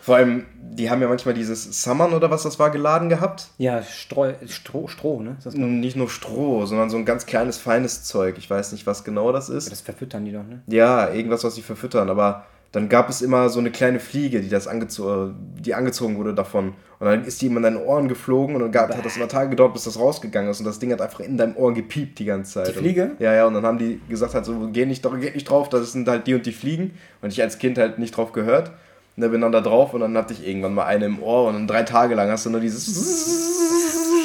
Vor 0.00 0.16
allem, 0.16 0.46
die 0.58 0.90
haben 0.90 1.02
ja 1.02 1.08
manchmal 1.08 1.34
dieses 1.34 1.82
Summern 1.82 2.14
oder 2.14 2.30
was 2.30 2.44
das 2.44 2.58
war 2.58 2.70
geladen 2.70 3.10
gehabt. 3.10 3.48
Ja, 3.58 3.82
Streu, 3.82 4.32
Stroh, 4.46 4.88
Stroh, 4.88 5.20
ne? 5.20 5.36
Nicht 5.52 5.96
nur 5.96 6.08
Stroh, 6.08 6.64
sondern 6.64 6.88
so 6.88 6.96
ein 6.96 7.04
ganz 7.04 7.26
kleines, 7.26 7.58
feines 7.58 8.04
Zeug. 8.04 8.38
Ich 8.38 8.48
weiß 8.48 8.72
nicht, 8.72 8.86
was 8.86 9.04
genau 9.04 9.30
das 9.32 9.50
ist. 9.50 9.70
Das 9.70 9.82
verfüttern 9.82 10.24
die 10.24 10.32
doch, 10.32 10.42
ne? 10.42 10.62
Ja, 10.66 11.12
irgendwas, 11.12 11.44
was 11.44 11.54
sie 11.56 11.62
verfüttern. 11.62 12.08
Aber 12.08 12.46
dann 12.72 12.88
gab 12.88 13.08
es 13.08 13.20
immer 13.20 13.48
so 13.48 13.58
eine 13.58 13.72
kleine 13.72 13.98
Fliege, 13.98 14.40
die 14.40 14.48
das 14.48 14.68
angezogen, 14.68 15.54
die 15.58 15.74
angezogen 15.74 16.16
wurde 16.18 16.34
davon. 16.34 16.74
Und 17.00 17.06
dann 17.06 17.24
ist 17.24 17.42
die 17.42 17.46
immer 17.46 17.56
in 17.56 17.62
deine 17.64 17.82
Ohren 17.82 18.06
geflogen 18.06 18.54
und 18.54 18.62
dann 18.62 18.70
gab, 18.70 18.94
hat 18.94 19.04
das 19.04 19.16
immer 19.16 19.26
Tage 19.26 19.50
gedauert, 19.50 19.72
bis 19.72 19.84
das 19.84 19.98
rausgegangen 19.98 20.50
ist. 20.50 20.60
Und 20.60 20.66
das 20.66 20.78
Ding 20.78 20.92
hat 20.92 21.00
einfach 21.00 21.20
in 21.20 21.36
deinem 21.36 21.56
Ohr 21.56 21.74
gepiept 21.74 22.20
die 22.20 22.26
ganze 22.26 22.52
Zeit. 22.52 22.68
Die 22.68 22.72
Fliege? 22.78 23.04
Und, 23.12 23.20
ja, 23.20 23.34
ja, 23.34 23.46
und 23.46 23.54
dann 23.54 23.64
haben 23.64 23.78
die 23.78 24.00
gesagt 24.08 24.34
halt 24.34 24.44
so, 24.44 24.68
geh 24.72 24.86
nicht, 24.86 25.02
geh 25.02 25.30
nicht 25.30 25.50
drauf, 25.50 25.68
das 25.68 25.92
sind 25.92 26.06
halt 26.06 26.26
die 26.28 26.34
und 26.34 26.46
die 26.46 26.52
Fliegen. 26.52 26.92
Und 27.22 27.32
ich 27.32 27.42
als 27.42 27.58
Kind 27.58 27.76
halt 27.76 27.98
nicht 27.98 28.16
drauf 28.16 28.32
gehört. 28.32 28.70
Und 29.16 29.22
dann 29.22 29.32
bin 29.32 29.40
dann 29.40 29.50
da 29.50 29.60
drauf 29.60 29.92
und 29.92 30.00
dann 30.00 30.16
hatte 30.16 30.32
ich 30.32 30.46
irgendwann 30.46 30.74
mal 30.74 30.84
eine 30.84 31.06
im 31.06 31.20
Ohr 31.20 31.48
und 31.48 31.54
dann 31.54 31.66
drei 31.66 31.82
Tage 31.82 32.14
lang 32.14 32.30
hast 32.30 32.46
du 32.46 32.50
nur 32.50 32.60
dieses 32.60 32.86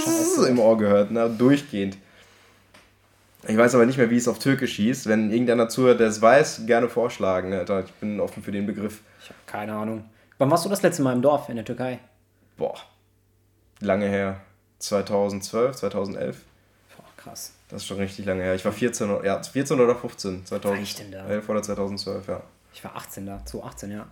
Scheiße 0.05 0.47
im 0.47 0.59
Ohr 0.59 0.77
gehört, 0.77 1.09
ne? 1.09 1.33
durchgehend. 1.35 1.97
Ich 3.47 3.57
weiß 3.57 3.75
aber 3.75 3.85
nicht 3.85 3.97
mehr, 3.97 4.09
wie 4.09 4.17
es 4.17 4.27
auf 4.27 4.39
Türkisch 4.39 4.75
hieß. 4.75 5.07
Wenn 5.07 5.31
irgendeiner 5.31 5.69
zuhört, 5.69 5.99
der 5.99 6.07
es 6.07 6.21
weiß, 6.21 6.65
gerne 6.65 6.89
vorschlagen. 6.89 7.53
Alter. 7.53 7.83
Ich 7.85 7.93
bin 7.93 8.19
offen 8.19 8.41
für 8.41 8.51
den 8.51 8.65
Begriff. 8.65 9.01
Ich 9.21 9.29
habe 9.29 9.39
keine 9.45 9.73
Ahnung. 9.73 10.05
Wann 10.37 10.51
warst 10.51 10.65
du 10.65 10.69
das 10.69 10.81
letzte 10.81 11.01
Mal 11.01 11.13
im 11.13 11.21
Dorf 11.21 11.49
in 11.49 11.55
der 11.55 11.65
Türkei? 11.65 11.99
Boah, 12.57 12.75
lange 13.79 14.07
her. 14.07 14.41
2012, 14.79 15.75
2011. 15.75 16.43
Boah, 16.95 17.05
krass. 17.15 17.53
Das 17.69 17.81
ist 17.81 17.87
schon 17.87 17.97
richtig 17.97 18.25
lange 18.25 18.43
her. 18.43 18.55
Ich 18.55 18.65
war 18.65 18.71
14, 18.71 19.23
ja, 19.23 19.41
14 19.41 19.79
oder 19.79 19.95
15, 19.95 20.45
2011 20.45 21.49
oder 21.49 21.61
2012, 21.61 22.27
ja. 22.27 22.41
Ich 22.73 22.83
war 22.83 22.95
18 22.95 23.25
da, 23.25 23.45
2018, 23.45 23.91
ja. 23.91 24.07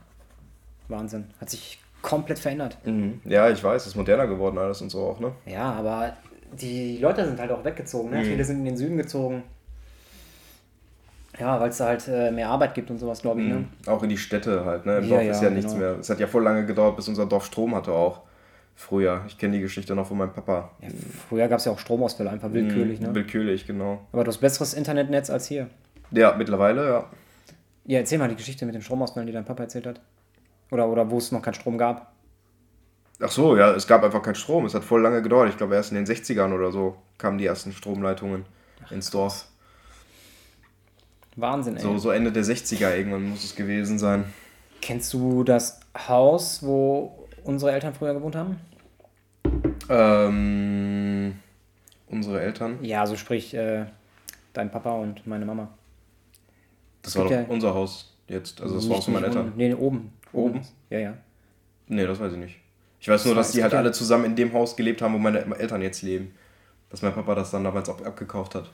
Wahnsinn. 0.87 1.25
Hat 1.39 1.49
sich 1.49 1.79
komplett 2.01 2.39
verändert. 2.39 2.77
Mhm. 2.85 3.21
Ja, 3.25 3.49
ich 3.49 3.63
weiß, 3.63 3.87
ist 3.87 3.95
moderner 3.95 4.27
geworden 4.27 4.57
alles 4.57 4.81
und 4.81 4.89
so 4.89 5.05
auch, 5.05 5.19
ne? 5.19 5.33
Ja, 5.45 5.73
aber 5.73 6.15
die 6.61 6.97
Leute 6.97 7.25
sind 7.25 7.39
halt 7.39 7.51
auch 7.51 7.63
weggezogen, 7.63 8.09
ne? 8.09 8.17
Mhm. 8.19 8.23
Viele 8.23 8.43
sind 8.43 8.59
in 8.59 8.65
den 8.65 8.77
Süden 8.77 8.97
gezogen. 8.97 9.43
Ja, 11.39 11.59
weil 11.59 11.69
es 11.69 11.77
da 11.77 11.87
halt 11.87 12.07
äh, 12.07 12.31
mehr 12.31 12.49
Arbeit 12.49 12.75
gibt 12.75 12.91
und 12.91 12.99
sowas, 12.99 13.21
glaube 13.21 13.41
ich, 13.41 13.47
ne? 13.47 13.55
mhm. 13.55 13.67
Auch 13.87 14.03
in 14.03 14.09
die 14.09 14.17
Städte 14.17 14.65
halt, 14.65 14.85
ne? 14.85 14.97
Im 14.97 15.03
ja, 15.05 15.09
Dorf 15.09 15.23
ist 15.23 15.41
ja, 15.41 15.49
ja 15.49 15.49
nichts 15.49 15.73
genau. 15.73 15.85
mehr. 15.85 15.99
Es 15.99 16.09
hat 16.09 16.19
ja 16.19 16.27
voll 16.27 16.43
lange 16.43 16.65
gedauert, 16.65 16.95
bis 16.95 17.07
unser 17.07 17.25
Dorf 17.25 17.45
Strom 17.45 17.75
hatte 17.75 17.91
auch. 17.91 18.21
Früher. 18.75 19.23
Ich 19.27 19.37
kenne 19.37 19.53
die 19.53 19.61
Geschichte 19.61 19.93
noch 19.93 20.07
von 20.07 20.17
meinem 20.17 20.33
Papa. 20.33 20.71
Ja, 20.81 20.89
früher 21.29 21.47
gab 21.47 21.59
es 21.59 21.65
ja 21.65 21.71
auch 21.71 21.79
Stromausfälle, 21.79 22.29
einfach 22.29 22.51
willkürlich, 22.53 22.99
mhm, 22.99 23.07
ne? 23.07 23.15
Willkürlich, 23.15 23.67
genau. 23.67 24.01
Aber 24.11 24.23
du 24.23 24.29
hast 24.29 24.39
besseres 24.39 24.73
Internetnetz 24.73 25.29
als 25.29 25.47
hier. 25.47 25.67
Ja, 26.11 26.35
mittlerweile, 26.35 26.87
ja. 26.87 27.05
Ja, 27.85 27.99
erzähl 27.99 28.17
mal 28.17 28.29
die 28.29 28.35
Geschichte 28.35 28.65
mit 28.65 28.73
den 28.73 28.81
Stromausfällen, 28.81 29.27
die 29.27 29.33
dein 29.33 29.45
Papa 29.45 29.63
erzählt 29.63 29.85
hat. 29.85 30.01
Oder, 30.71 30.87
oder 30.87 31.11
wo 31.11 31.17
es 31.17 31.31
noch 31.31 31.41
keinen 31.41 31.53
Strom 31.53 31.77
gab? 31.77 32.12
Ach 33.19 33.31
so, 33.31 33.55
ja, 33.57 33.71
es 33.73 33.87
gab 33.87 34.03
einfach 34.03 34.21
keinen 34.21 34.35
Strom. 34.35 34.65
Es 34.65 34.73
hat 34.73 34.83
voll 34.83 35.01
lange 35.01 35.21
gedauert. 35.21 35.49
Ich 35.49 35.57
glaube, 35.57 35.75
erst 35.75 35.91
in 35.91 35.95
den 35.95 36.05
60ern 36.05 36.53
oder 36.53 36.71
so 36.71 36.97
kamen 37.17 37.37
die 37.37 37.45
ersten 37.45 37.71
Stromleitungen 37.71 38.45
Ach, 38.83 38.91
ins 38.91 39.09
Dorf. 39.11 39.47
Wahnsinn, 41.35 41.77
ey. 41.77 41.81
So, 41.83 41.97
so 41.97 42.11
Ende 42.11 42.31
der 42.31 42.43
60er 42.43 42.95
irgendwann 42.95 43.29
muss 43.29 43.43
es 43.43 43.55
gewesen 43.55 43.97
sein. 43.97 44.25
Kennst 44.81 45.13
du 45.13 45.43
das 45.43 45.79
Haus, 46.07 46.61
wo 46.63 47.27
unsere 47.43 47.71
Eltern 47.71 47.93
früher 47.93 48.13
gewohnt 48.13 48.35
haben? 48.35 48.59
Ähm, 49.89 51.35
unsere 52.07 52.41
Eltern? 52.41 52.79
Ja, 52.83 53.05
so 53.05 53.15
sprich, 53.15 53.53
äh, 53.53 53.85
dein 54.53 54.71
Papa 54.71 54.91
und 54.91 55.25
meine 55.25 55.45
Mama. 55.45 55.69
Das 57.01 57.11
Es 57.11 57.17
war 57.17 57.25
doch 57.25 57.31
ja- 57.31 57.45
unser 57.47 57.73
Haus 57.73 58.13
jetzt. 58.27 58.61
Also 58.61 58.75
das 58.75 58.89
war 58.89 58.97
Haus 58.97 59.05
von 59.05 59.13
meinen 59.13 59.25
Eltern. 59.25 59.53
Nee, 59.55 59.73
oben. 59.73 60.13
Oben? 60.31 60.61
Ja, 60.89 60.99
ja. 60.99 61.13
Nee, 61.87 62.05
das 62.05 62.19
weiß 62.19 62.33
ich 62.33 62.39
nicht. 62.39 62.59
Ich 63.03 63.09
weiß 63.09 63.25
nur, 63.25 63.35
Das 63.35 63.47
dass 63.47 63.55
war- 63.55 63.57
die 63.59 63.63
halt 63.63 63.73
alle 63.73 63.91
zusammen 63.91 64.23
in 64.23 64.35
dem 64.37 64.53
Haus 64.53 64.77
gelebt 64.77 65.01
haben, 65.01 65.13
wo 65.13 65.17
meine 65.17 65.39
Eltern 65.59 65.81
jetzt 65.81 66.01
leben. 66.03 66.33
Dass 66.89 67.01
mein 67.01 67.13
Papa 67.13 67.35
das 67.35 67.51
dann 67.51 67.61
damals 67.65 67.89
auch 67.89 68.01
abgekauft 68.01 68.55
hat. 68.55 68.71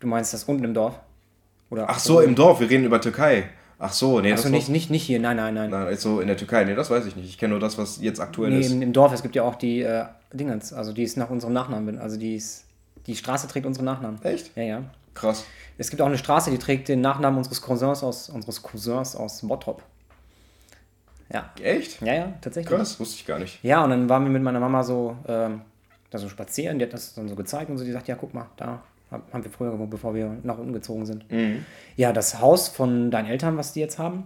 Du 0.00 0.06
meinst 0.06 0.32
das 0.32 0.44
unten 0.44 0.64
im 0.64 0.72
Dorf? 0.72 0.98
Oder 1.68 1.84
Ach 1.90 1.98
so, 1.98 2.20
im 2.22 2.34
Dorf, 2.34 2.60
wir 2.60 2.70
reden 2.70 2.84
über 2.84 2.98
Türkei. 2.98 3.50
Ach 3.78 3.92
so, 3.92 4.20
nee, 4.20 4.32
Achso, 4.32 4.48
nicht, 4.48 4.70
nicht, 4.70 4.88
nicht 4.88 5.02
hier, 5.02 5.20
nein, 5.20 5.36
nein, 5.36 5.52
nein. 5.52 5.68
Nein, 5.68 5.96
so 5.98 6.20
in 6.22 6.28
der 6.28 6.38
Türkei. 6.38 6.64
Nee, 6.64 6.74
das 6.74 6.88
weiß 6.88 7.04
ich 7.04 7.14
nicht. 7.14 7.28
Ich 7.28 7.36
kenne 7.36 7.50
nur 7.50 7.60
das, 7.60 7.76
was 7.76 8.00
jetzt 8.00 8.20
aktuell 8.20 8.52
Nee, 8.52 8.60
ist. 8.60 8.72
im, 8.72 8.80
im 8.80 8.94
Dorf, 8.94 9.12
es 9.12 9.20
gibt 9.22 9.34
ja 9.34 9.42
auch 9.42 9.56
die 9.56 9.82
äh, 9.82 10.06
Dingens, 10.32 10.72
also 10.72 10.94
die 10.94 11.02
ist 11.02 11.18
nach 11.18 11.28
unserem 11.28 11.52
Nachnamen, 11.52 11.98
also 11.98 12.16
die 12.16 12.36
ist, 12.36 12.64
die 13.06 13.14
Straße 13.16 13.48
trägt 13.48 13.66
unseren 13.66 13.84
Nachnamen. 13.84 14.22
Echt? 14.22 14.56
Ja, 14.56 14.62
ja. 14.62 14.82
Krass. 15.12 15.44
Es 15.76 15.90
gibt 15.90 16.00
auch 16.00 16.06
eine 16.06 16.16
Straße, 16.16 16.50
die 16.50 16.58
trägt 16.58 16.88
den 16.88 17.02
Nachnamen 17.02 17.36
unseres 17.36 17.60
Cousins 17.60 18.02
aus, 18.02 18.30
unseres 18.30 18.62
Cousins 18.62 19.14
aus 19.14 19.40
Bottrop. 19.46 19.82
Ja. 21.32 21.50
Echt? 21.62 22.00
Ja, 22.02 22.14
ja, 22.14 22.32
tatsächlich. 22.40 22.74
Krass, 22.76 22.98
wusste 23.00 23.16
ich 23.16 23.26
gar 23.26 23.38
nicht. 23.38 23.62
Ja, 23.64 23.82
und 23.84 23.90
dann 23.90 24.08
waren 24.08 24.22
wir 24.24 24.30
mit 24.30 24.42
meiner 24.42 24.60
Mama 24.60 24.82
so, 24.84 25.16
ähm, 25.26 25.60
da 26.10 26.18
so 26.18 26.28
spazieren, 26.28 26.78
die 26.78 26.84
hat 26.84 26.92
das 26.92 27.14
dann 27.14 27.28
so 27.28 27.34
gezeigt 27.34 27.68
und 27.70 27.78
so, 27.78 27.84
die 27.84 27.90
sagt, 27.92 28.06
ja, 28.08 28.14
guck 28.14 28.32
mal, 28.32 28.46
da 28.56 28.80
hab- 29.10 29.32
haben 29.32 29.42
wir 29.44 29.50
früher 29.50 29.72
gewohnt, 29.72 29.90
bevor 29.90 30.14
wir 30.14 30.36
nach 30.44 30.56
unten 30.58 30.72
gezogen 30.72 31.04
sind. 31.04 31.30
Mhm. 31.32 31.64
Ja, 31.96 32.12
das 32.12 32.40
Haus 32.40 32.68
von 32.68 33.10
deinen 33.10 33.26
Eltern, 33.26 33.56
was 33.56 33.72
die 33.72 33.80
jetzt 33.80 33.98
haben, 33.98 34.24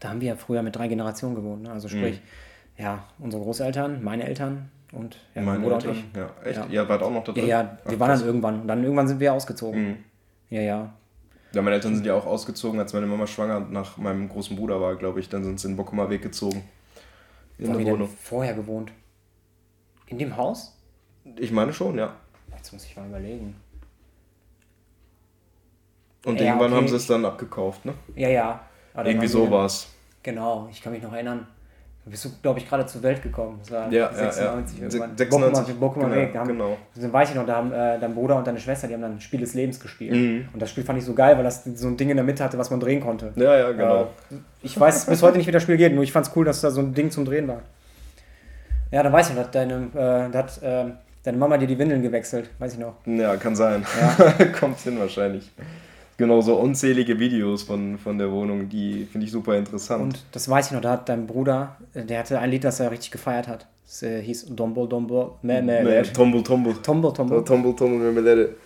da 0.00 0.08
haben 0.10 0.20
wir 0.20 0.28
ja 0.28 0.36
früher 0.36 0.62
mit 0.62 0.74
drei 0.76 0.88
Generationen 0.88 1.34
gewohnt. 1.34 1.62
Ne? 1.64 1.70
Also 1.72 1.88
sprich, 1.88 2.20
ja, 2.78 3.04
unsere 3.18 3.42
Großeltern, 3.42 4.02
meine 4.02 4.24
Eltern 4.24 4.70
und 4.92 5.16
ja, 5.34 5.42
mein 5.42 5.44
Meine 5.44 5.60
Bruder 5.60 5.74
Eltern. 5.76 5.90
und 5.90 5.96
ich. 5.98 6.16
Ja, 6.16 6.30
echt? 6.44 6.56
Ja. 6.58 6.66
Ihr 6.82 6.88
wart 6.88 7.02
auch 7.02 7.10
noch 7.10 7.24
da 7.24 7.32
Ja, 7.32 7.38
drin? 7.40 7.48
ja, 7.48 7.62
wir 7.84 7.96
Ach, 7.96 8.00
waren 8.00 8.08
krass. 8.08 8.18
dann 8.20 8.28
irgendwann. 8.28 8.60
Und 8.62 8.68
dann 8.68 8.82
irgendwann 8.82 9.08
sind 9.08 9.20
wir 9.20 9.34
ausgezogen. 9.34 9.88
Mhm. 9.88 9.96
Ja, 10.50 10.60
ja. 10.62 10.92
Ja, 11.58 11.62
meine 11.62 11.74
Eltern 11.74 11.96
sind 11.96 12.06
ja 12.06 12.14
auch 12.14 12.24
ausgezogen, 12.24 12.78
als 12.78 12.92
meine 12.92 13.08
Mama 13.08 13.26
schwanger 13.26 13.58
nach 13.58 13.96
meinem 13.96 14.28
großen 14.28 14.56
Bruder 14.56 14.80
war, 14.80 14.94
glaube 14.94 15.18
ich. 15.18 15.28
Dann 15.28 15.42
sind 15.42 15.58
sie 15.58 15.66
in 15.66 15.74
Bockumer 15.76 16.08
Weg 16.08 16.22
gezogen. 16.22 16.62
In 17.58 17.66
Wo 17.66 17.72
haben 17.80 18.08
vorher 18.08 18.54
gewohnt? 18.54 18.92
In 20.06 20.18
dem 20.18 20.36
Haus? 20.36 20.78
Ich 21.36 21.50
meine 21.50 21.72
schon, 21.72 21.98
ja. 21.98 22.14
Jetzt 22.56 22.72
muss 22.72 22.84
ich 22.84 22.96
mal 22.96 23.08
überlegen. 23.08 23.56
Und 26.24 26.38
Ja, 26.38 26.46
irgendwann 26.46 26.70
okay. 26.70 26.76
haben 26.76 26.86
sie 26.86 26.94
es 26.94 27.08
dann 27.08 27.24
abgekauft, 27.24 27.84
ne? 27.84 27.94
Ja, 28.14 28.28
ja. 28.28 28.60
Aber 28.94 29.08
Irgendwie 29.08 29.26
so 29.26 29.50
war 29.50 29.66
es. 29.66 29.88
Genau, 30.22 30.68
ich 30.70 30.80
kann 30.80 30.92
mich 30.92 31.02
noch 31.02 31.12
erinnern. 31.12 31.48
Bist 32.10 32.24
du, 32.24 32.30
glaube 32.42 32.58
ich, 32.58 32.68
gerade 32.68 32.86
zur 32.86 33.02
Welt 33.02 33.22
gekommen. 33.22 33.58
Das 33.60 33.70
war 33.70 33.92
Ja, 33.92 34.10
ja, 34.10 34.30
96 34.30 34.78
ja. 34.78 34.84
irgendwann. 34.84 35.16
96, 35.16 35.74
Bockumer 35.76 36.08
genau. 36.08 36.32
Da 36.32 36.40
haben, 36.40 36.48
genau. 36.48 36.76
Weiß 36.94 37.30
ich 37.30 37.34
noch, 37.34 37.46
da 37.46 37.56
haben 37.56 37.72
äh, 37.72 37.98
dein 37.98 38.14
Bruder 38.14 38.36
und 38.36 38.46
deine 38.46 38.58
Schwester, 38.58 38.88
die 38.88 38.94
haben 38.94 39.02
dann 39.02 39.12
ein 39.12 39.20
Spiel 39.20 39.40
des 39.40 39.54
Lebens 39.54 39.80
gespielt. 39.80 40.14
Mhm. 40.14 40.48
Und 40.52 40.60
das 40.60 40.70
Spiel 40.70 40.84
fand 40.84 40.98
ich 40.98 41.04
so 41.04 41.14
geil, 41.14 41.36
weil 41.36 41.44
das 41.44 41.64
so 41.64 41.88
ein 41.88 41.96
Ding 41.96 42.10
in 42.10 42.16
der 42.16 42.24
Mitte 42.24 42.42
hatte, 42.42 42.58
was 42.58 42.70
man 42.70 42.80
drehen 42.80 43.00
konnte. 43.00 43.32
Ja, 43.36 43.56
ja, 43.56 43.72
genau. 43.72 44.02
Äh, 44.30 44.36
ich 44.62 44.78
weiß 44.78 45.06
bis 45.06 45.22
heute 45.22 45.38
nicht, 45.38 45.46
wie 45.46 45.52
das 45.52 45.62
Spiel 45.62 45.76
geht, 45.76 45.94
nur 45.94 46.04
ich 46.04 46.12
fand 46.12 46.26
es 46.26 46.36
cool, 46.36 46.44
dass 46.44 46.60
da 46.60 46.70
so 46.70 46.80
ein 46.80 46.94
Ding 46.94 47.10
zum 47.10 47.24
Drehen 47.24 47.48
war. 47.48 47.62
Ja, 48.90 49.02
dann 49.02 49.12
weiß 49.12 49.30
ich 49.30 49.36
noch, 49.36 49.50
deine, 49.50 49.74
äh, 49.94 50.30
da 50.30 50.32
hat 50.32 50.62
äh, 50.62 50.84
deine 51.22 51.36
Mama 51.36 51.58
dir 51.58 51.66
die 51.66 51.78
Windeln 51.78 52.02
gewechselt, 52.02 52.50
weiß 52.58 52.74
ich 52.74 52.78
noch. 52.78 52.94
Ja, 53.04 53.36
kann 53.36 53.54
sein. 53.54 53.84
Kommt 54.58 54.78
hin 54.80 54.98
wahrscheinlich. 54.98 55.50
Genau, 56.18 56.40
so 56.40 56.56
unzählige 56.56 57.20
Videos 57.20 57.62
von, 57.62 57.96
von 57.96 58.18
der 58.18 58.32
Wohnung, 58.32 58.68
die 58.68 59.06
finde 59.10 59.24
ich 59.24 59.30
super 59.30 59.56
interessant. 59.56 60.02
Und 60.02 60.24
das 60.32 60.48
weiß 60.48 60.66
ich 60.66 60.72
noch, 60.72 60.80
da 60.80 60.90
hat 60.90 61.08
dein 61.08 61.28
Bruder, 61.28 61.76
der 61.94 62.18
hatte 62.18 62.40
ein 62.40 62.50
Lied, 62.50 62.64
das 62.64 62.80
er 62.80 62.90
richtig 62.90 63.12
gefeiert 63.12 63.46
hat. 63.46 63.68
Das 63.86 64.02
äh, 64.02 64.20
hieß 64.20 64.46
Dombo 64.50 64.86
Dombo, 64.86 65.38
meh. 65.42 66.02
Tombo, 66.12 66.40
Tombo. 66.40 66.72
Tombo 66.72 67.12
Tombo. 67.12 67.40
Tombo, 67.42 67.72
Tombo, 67.72 67.98
Marmelade. 67.98 68.56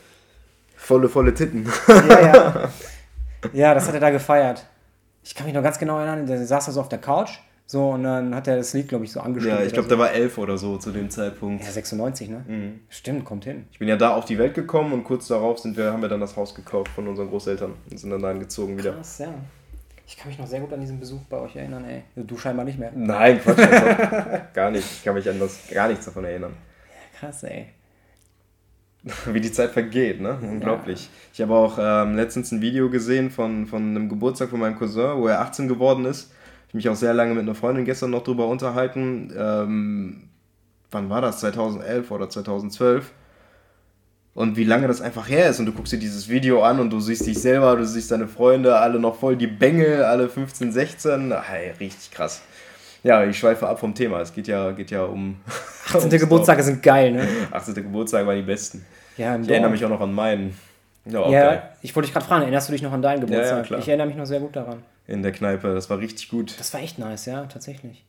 Volle, 0.74 1.10
volle 1.10 1.34
Titten. 1.34 1.70
Ja, 1.86 2.20
ja. 2.20 2.70
ja, 3.52 3.74
das 3.74 3.86
hat 3.86 3.94
er 3.94 4.00
da 4.00 4.10
gefeiert. 4.10 4.64
Ich 5.22 5.34
kann 5.34 5.44
mich 5.44 5.54
noch 5.54 5.62
ganz 5.62 5.78
genau 5.78 5.98
erinnern, 5.98 6.26
der 6.26 6.44
saß 6.44 6.66
da 6.66 6.72
so 6.72 6.80
auf 6.80 6.88
der 6.88 7.00
Couch, 7.00 7.38
so, 7.66 7.90
und 7.90 8.02
dann 8.02 8.34
hat 8.34 8.48
er 8.48 8.56
das 8.56 8.74
Lied, 8.74 8.88
glaube 8.88 9.04
ich, 9.04 9.12
so 9.12 9.20
angestimmt. 9.20 9.58
Ja, 9.58 9.64
ich 9.64 9.72
glaube, 9.72 9.88
so. 9.88 9.94
der 9.94 9.98
war 9.98 10.12
elf 10.12 10.36
oder 10.36 10.58
so 10.58 10.76
zu 10.76 10.90
dem 10.90 11.08
Zeitpunkt. 11.08 11.64
Ja, 11.64 11.70
96, 11.70 12.28
ne? 12.28 12.44
Mhm. 12.46 12.80
Stimmt, 12.90 13.24
kommt 13.24 13.44
hin. 13.44 13.64
Ich 13.72 13.78
bin 13.78 13.88
ja 13.88 13.96
da 13.96 14.14
auf 14.14 14.26
die 14.26 14.36
Welt 14.38 14.54
gekommen 14.54 14.92
und 14.92 15.04
kurz 15.04 15.28
darauf 15.28 15.58
sind 15.58 15.76
wir, 15.76 15.92
haben 15.92 16.02
wir 16.02 16.10
dann 16.10 16.20
das 16.20 16.36
Haus 16.36 16.54
gekauft 16.54 16.88
von 16.88 17.08
unseren 17.08 17.28
Großeltern 17.28 17.72
und 17.90 17.98
sind 17.98 18.10
dann 18.10 18.20
dahin 18.20 18.40
gezogen 18.40 18.76
wieder. 18.76 18.92
Krass, 18.92 19.18
ja. 19.20 19.32
Ich 20.06 20.18
kann 20.18 20.28
mich 20.28 20.38
noch 20.38 20.46
sehr 20.46 20.60
gut 20.60 20.72
an 20.72 20.80
diesen 20.80 21.00
Besuch 21.00 21.22
bei 21.30 21.38
euch 21.38 21.56
erinnern, 21.56 21.86
ey. 21.86 22.02
Du 22.16 22.36
scheinbar 22.36 22.66
nicht 22.66 22.78
mehr. 22.78 22.92
Nein, 22.94 23.40
Quatsch. 23.40 23.58
also, 23.58 24.42
gar 24.54 24.70
nicht. 24.70 24.84
Ich 24.84 25.04
kann 25.04 25.14
mich 25.14 25.28
an 25.28 25.38
das 25.38 25.68
gar 25.72 25.88
nichts 25.88 26.04
davon 26.04 26.24
erinnern. 26.24 26.52
Krass, 27.18 27.44
ey. 27.44 27.68
Wie 29.32 29.40
die 29.40 29.50
Zeit 29.50 29.70
vergeht, 29.70 30.20
ne? 30.20 30.38
Unglaublich. 30.42 31.08
Ich 31.32 31.40
habe 31.40 31.54
auch 31.54 31.78
ähm, 31.80 32.16
letztens 32.16 32.52
ein 32.52 32.60
Video 32.60 32.90
gesehen 32.90 33.30
von, 33.30 33.66
von 33.66 33.82
einem 33.82 34.08
Geburtstag 34.08 34.50
von 34.50 34.60
meinem 34.60 34.76
Cousin, 34.76 35.16
wo 35.16 35.26
er 35.26 35.40
18 35.40 35.68
geworden 35.68 36.04
ist. 36.04 36.32
Ich 36.72 36.74
mich 36.74 36.88
auch 36.88 36.96
sehr 36.96 37.12
lange 37.12 37.34
mit 37.34 37.42
einer 37.42 37.54
Freundin 37.54 37.84
gestern 37.84 38.10
noch 38.10 38.24
drüber 38.24 38.46
unterhalten. 38.46 39.30
Ähm, 39.36 40.22
wann 40.90 41.10
war 41.10 41.20
das? 41.20 41.40
2011 41.40 42.10
oder 42.10 42.30
2012? 42.30 43.12
Und 44.32 44.56
wie 44.56 44.64
lange 44.64 44.88
das 44.88 45.02
einfach 45.02 45.28
her 45.28 45.50
ist. 45.50 45.60
Und 45.60 45.66
du 45.66 45.72
guckst 45.72 45.92
dir 45.92 45.98
dieses 45.98 46.30
Video 46.30 46.62
an 46.62 46.80
und 46.80 46.88
du 46.88 46.98
siehst 46.98 47.26
dich 47.26 47.38
selber, 47.38 47.76
du 47.76 47.84
siehst 47.84 48.10
deine 48.10 48.26
Freunde, 48.26 48.74
alle 48.78 48.98
noch 48.98 49.16
voll 49.16 49.36
die 49.36 49.46
Bengel, 49.48 50.02
alle 50.02 50.30
15, 50.30 50.72
16. 50.72 51.34
Hey, 51.42 51.72
richtig 51.78 52.10
krass. 52.10 52.40
Ja, 53.02 53.22
ich 53.22 53.38
schweife 53.38 53.68
ab 53.68 53.78
vom 53.78 53.94
Thema. 53.94 54.22
Es 54.22 54.32
geht 54.32 54.48
ja, 54.48 54.70
geht 54.70 54.90
ja 54.90 55.04
um. 55.04 55.36
18. 55.92 56.08
Geburtstage 56.20 56.62
sind 56.62 56.82
geil, 56.82 57.12
ne? 57.12 57.28
18. 57.50 57.74
Geburtstag 57.74 58.26
waren 58.26 58.36
die 58.36 58.42
besten. 58.42 58.86
Ja, 59.18 59.34
im 59.34 59.42
Ich 59.42 59.50
erinnere 59.50 59.68
Dorf. 59.68 59.72
mich 59.72 59.84
auch 59.84 59.90
noch 59.90 60.00
an 60.00 60.14
meinen. 60.14 60.56
Ja, 61.04 61.20
auch 61.20 61.30
Ja, 61.30 61.70
ich 61.82 61.94
wollte 61.94 62.06
dich 62.06 62.14
gerade 62.14 62.24
fragen, 62.24 62.42
erinnerst 62.42 62.68
du 62.70 62.72
dich 62.72 62.80
noch 62.80 62.92
an 62.92 63.02
deinen 63.02 63.20
Geburtstag? 63.20 63.66
klar. 63.66 63.80
ich 63.80 63.88
erinnere 63.88 64.06
mich 64.06 64.16
noch 64.16 64.24
sehr 64.24 64.40
gut 64.40 64.56
daran. 64.56 64.78
In 65.06 65.22
der 65.22 65.32
Kneipe, 65.32 65.74
das 65.74 65.90
war 65.90 65.98
richtig 65.98 66.28
gut. 66.28 66.58
Das 66.58 66.72
war 66.72 66.80
echt 66.80 66.98
nice, 66.98 67.26
ja, 67.26 67.44
tatsächlich. 67.46 68.04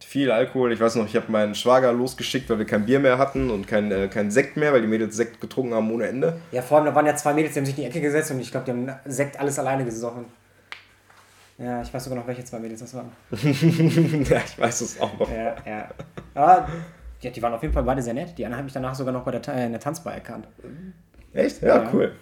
Viel 0.00 0.30
Alkohol. 0.30 0.72
Ich 0.72 0.80
weiß 0.80 0.96
noch, 0.96 1.06
ich 1.06 1.16
habe 1.16 1.32
meinen 1.32 1.54
Schwager 1.54 1.92
losgeschickt, 1.92 2.50
weil 2.50 2.58
wir 2.58 2.66
kein 2.66 2.84
Bier 2.84 3.00
mehr 3.00 3.16
hatten 3.18 3.48
und 3.50 3.66
kein, 3.66 3.90
äh, 3.90 4.08
kein 4.08 4.30
Sekt 4.30 4.56
mehr, 4.56 4.72
weil 4.72 4.82
die 4.82 4.86
Mädels 4.86 5.16
Sekt 5.16 5.40
getrunken 5.40 5.72
haben 5.74 5.90
ohne 5.90 6.06
Ende. 6.06 6.40
Ja, 6.52 6.62
vor 6.62 6.76
allem, 6.76 6.86
da 6.86 6.94
waren 6.94 7.06
ja 7.06 7.16
zwei 7.16 7.32
Mädels, 7.32 7.54
die 7.54 7.60
haben 7.60 7.66
sich 7.66 7.76
in 7.76 7.82
die 7.84 7.88
Ecke 7.88 8.00
gesetzt 8.00 8.30
und 8.30 8.38
ich 8.40 8.50
glaube, 8.50 8.66
die 8.66 8.72
haben 8.72 8.98
Sekt 9.06 9.40
alles 9.40 9.58
alleine 9.58 9.84
gesoffen. 9.84 10.26
Ja, 11.56 11.80
ich 11.82 11.94
weiß 11.94 12.04
sogar 12.04 12.18
noch, 12.18 12.26
welche 12.26 12.44
zwei 12.44 12.58
Mädels 12.58 12.80
das 12.80 12.94
waren. 12.94 13.10
ja, 13.32 14.42
ich 14.44 14.58
weiß 14.58 14.80
es 14.82 15.00
auch 15.00 15.18
noch. 15.18 15.30
Ja, 15.30 15.54
ja. 15.64 15.88
Aber 16.34 16.68
ja, 17.20 17.30
die 17.30 17.40
waren 17.42 17.54
auf 17.54 17.62
jeden 17.62 17.72
Fall 17.72 17.84
beide 17.84 18.02
sehr 18.02 18.14
nett. 18.14 18.36
Die 18.36 18.44
eine 18.44 18.56
habe 18.56 18.66
ich 18.66 18.72
danach 18.72 18.94
sogar 18.94 19.12
noch 19.12 19.22
bei 19.24 19.30
der, 19.30 19.54
äh, 19.54 19.66
in 19.66 19.72
der 19.72 19.80
Tanzbar 19.80 20.14
erkannt. 20.14 20.48
Echt? 21.32 21.62
Ja, 21.62 21.82
Ja. 21.82 21.90
cool. 21.92 22.12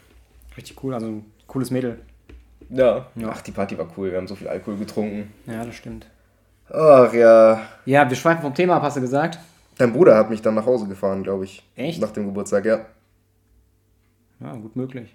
Richtig 0.56 0.82
cool, 0.85 0.94
also 0.94 1.06
ein 1.08 1.32
cooles 1.46 1.70
Mädel. 1.70 1.98
Ja. 2.72 3.06
Ja. 3.14 3.28
Ach, 3.30 3.40
die 3.42 3.52
Party 3.52 3.76
war 3.78 3.87
cool. 3.96 4.11
Wir 4.11 4.18
haben 4.18 4.26
so 4.28 4.35
viel 4.35 4.48
Alkohol 4.48 4.78
getrunken. 4.78 5.32
Ja, 5.46 5.64
das 5.64 5.74
stimmt. 5.74 6.06
Ach 6.70 7.12
ja. 7.12 7.61
Ja, 7.85 8.08
wir 8.08 8.16
schweifen 8.16 8.40
vom 8.42 8.54
Thema 8.54 8.76
ab, 8.76 8.82
hast 8.82 8.96
du 8.96 9.00
gesagt? 9.00 9.38
Dein 9.78 9.92
Bruder 9.92 10.16
hat 10.16 10.30
mich 10.30 10.40
dann 10.42 10.54
nach 10.54 10.64
Hause 10.66 10.87
gefahren, 10.87 11.22
glaube 11.22 11.44
ich. 11.44 11.62
Echt? 11.76 12.00
Nach 12.00 12.11
dem 12.11 12.26
Geburtstag, 12.26 12.64
ja. 12.64 12.80
Ja, 14.40 14.52
gut 14.54 14.74
möglich. 14.76 15.14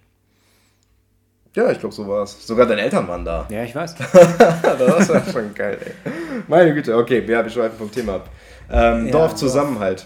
Ja, 1.55 1.71
ich 1.71 1.79
glaube, 1.79 1.95
so 1.95 2.07
war 2.07 2.23
es. 2.23 2.45
Sogar 2.45 2.67
deine 2.67 2.81
Eltern 2.81 3.07
waren 3.07 3.25
da. 3.25 3.47
Ja, 3.49 3.63
ich 3.63 3.73
weiß. 3.73 3.95
das 4.61 5.09
war 5.09 5.23
schon 5.25 5.53
geil, 5.55 5.77
ey. 5.83 6.11
Meine 6.47 6.73
Güte, 6.73 6.95
okay, 6.95 7.19
ja, 7.27 7.43
wir 7.43 7.49
schweifen 7.49 7.77
vom 7.77 7.91
Thema 7.91 8.15
ab. 8.15 8.29
Ähm, 8.69 9.05
Ja, 9.07 9.11
Dorfzusammenhalt. 9.13 10.05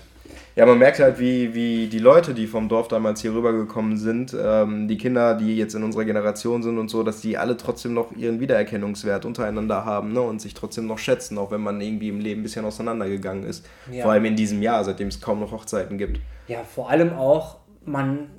Ja, 0.56 0.66
man 0.66 0.78
merkt 0.78 1.00
halt, 1.00 1.18
wie, 1.18 1.54
wie 1.54 1.88
die 1.88 2.00
Leute, 2.00 2.34
die 2.34 2.46
vom 2.46 2.68
Dorf 2.68 2.90
damals 2.90 3.22
hier 3.22 3.34
rübergekommen 3.34 3.96
sind, 3.96 4.36
ähm, 4.38 4.90
die 4.90 4.98
Kinder, 4.98 5.36
die 5.36 5.56
jetzt 5.56 5.76
in 5.76 5.84
unserer 5.84 6.04
Generation 6.04 6.62
sind 6.62 6.78
und 6.78 6.90
so, 6.90 7.04
dass 7.04 7.22
die 7.22 7.38
alle 7.38 7.56
trotzdem 7.56 7.94
noch 7.94 8.12
ihren 8.12 8.42
Wiedererkennungswert 8.42 9.24
untereinander 9.24 9.86
haben 9.86 10.12
ne, 10.12 10.20
und 10.20 10.42
sich 10.42 10.54
trotzdem 10.54 10.88
noch 10.88 10.98
schätzen, 10.98 11.38
auch 11.38 11.52
wenn 11.52 11.62
man 11.62 11.80
irgendwie 11.80 12.10
im 12.10 12.20
Leben 12.20 12.42
ein 12.42 12.44
bisschen 12.44 12.66
auseinandergegangen 12.66 13.46
ist. 13.46 13.66
Ja. 13.90 14.04
Vor 14.04 14.12
allem 14.12 14.26
in 14.26 14.36
diesem 14.36 14.62
Jahr, 14.62 14.84
seitdem 14.84 15.08
es 15.08 15.22
kaum 15.22 15.40
noch 15.40 15.54
Hochzeiten 15.54 15.98
gibt. 15.98 16.20
Ja, 16.48 16.64
vor 16.64 16.90
allem 16.90 17.14
auch, 17.14 17.58
man, 17.86 18.30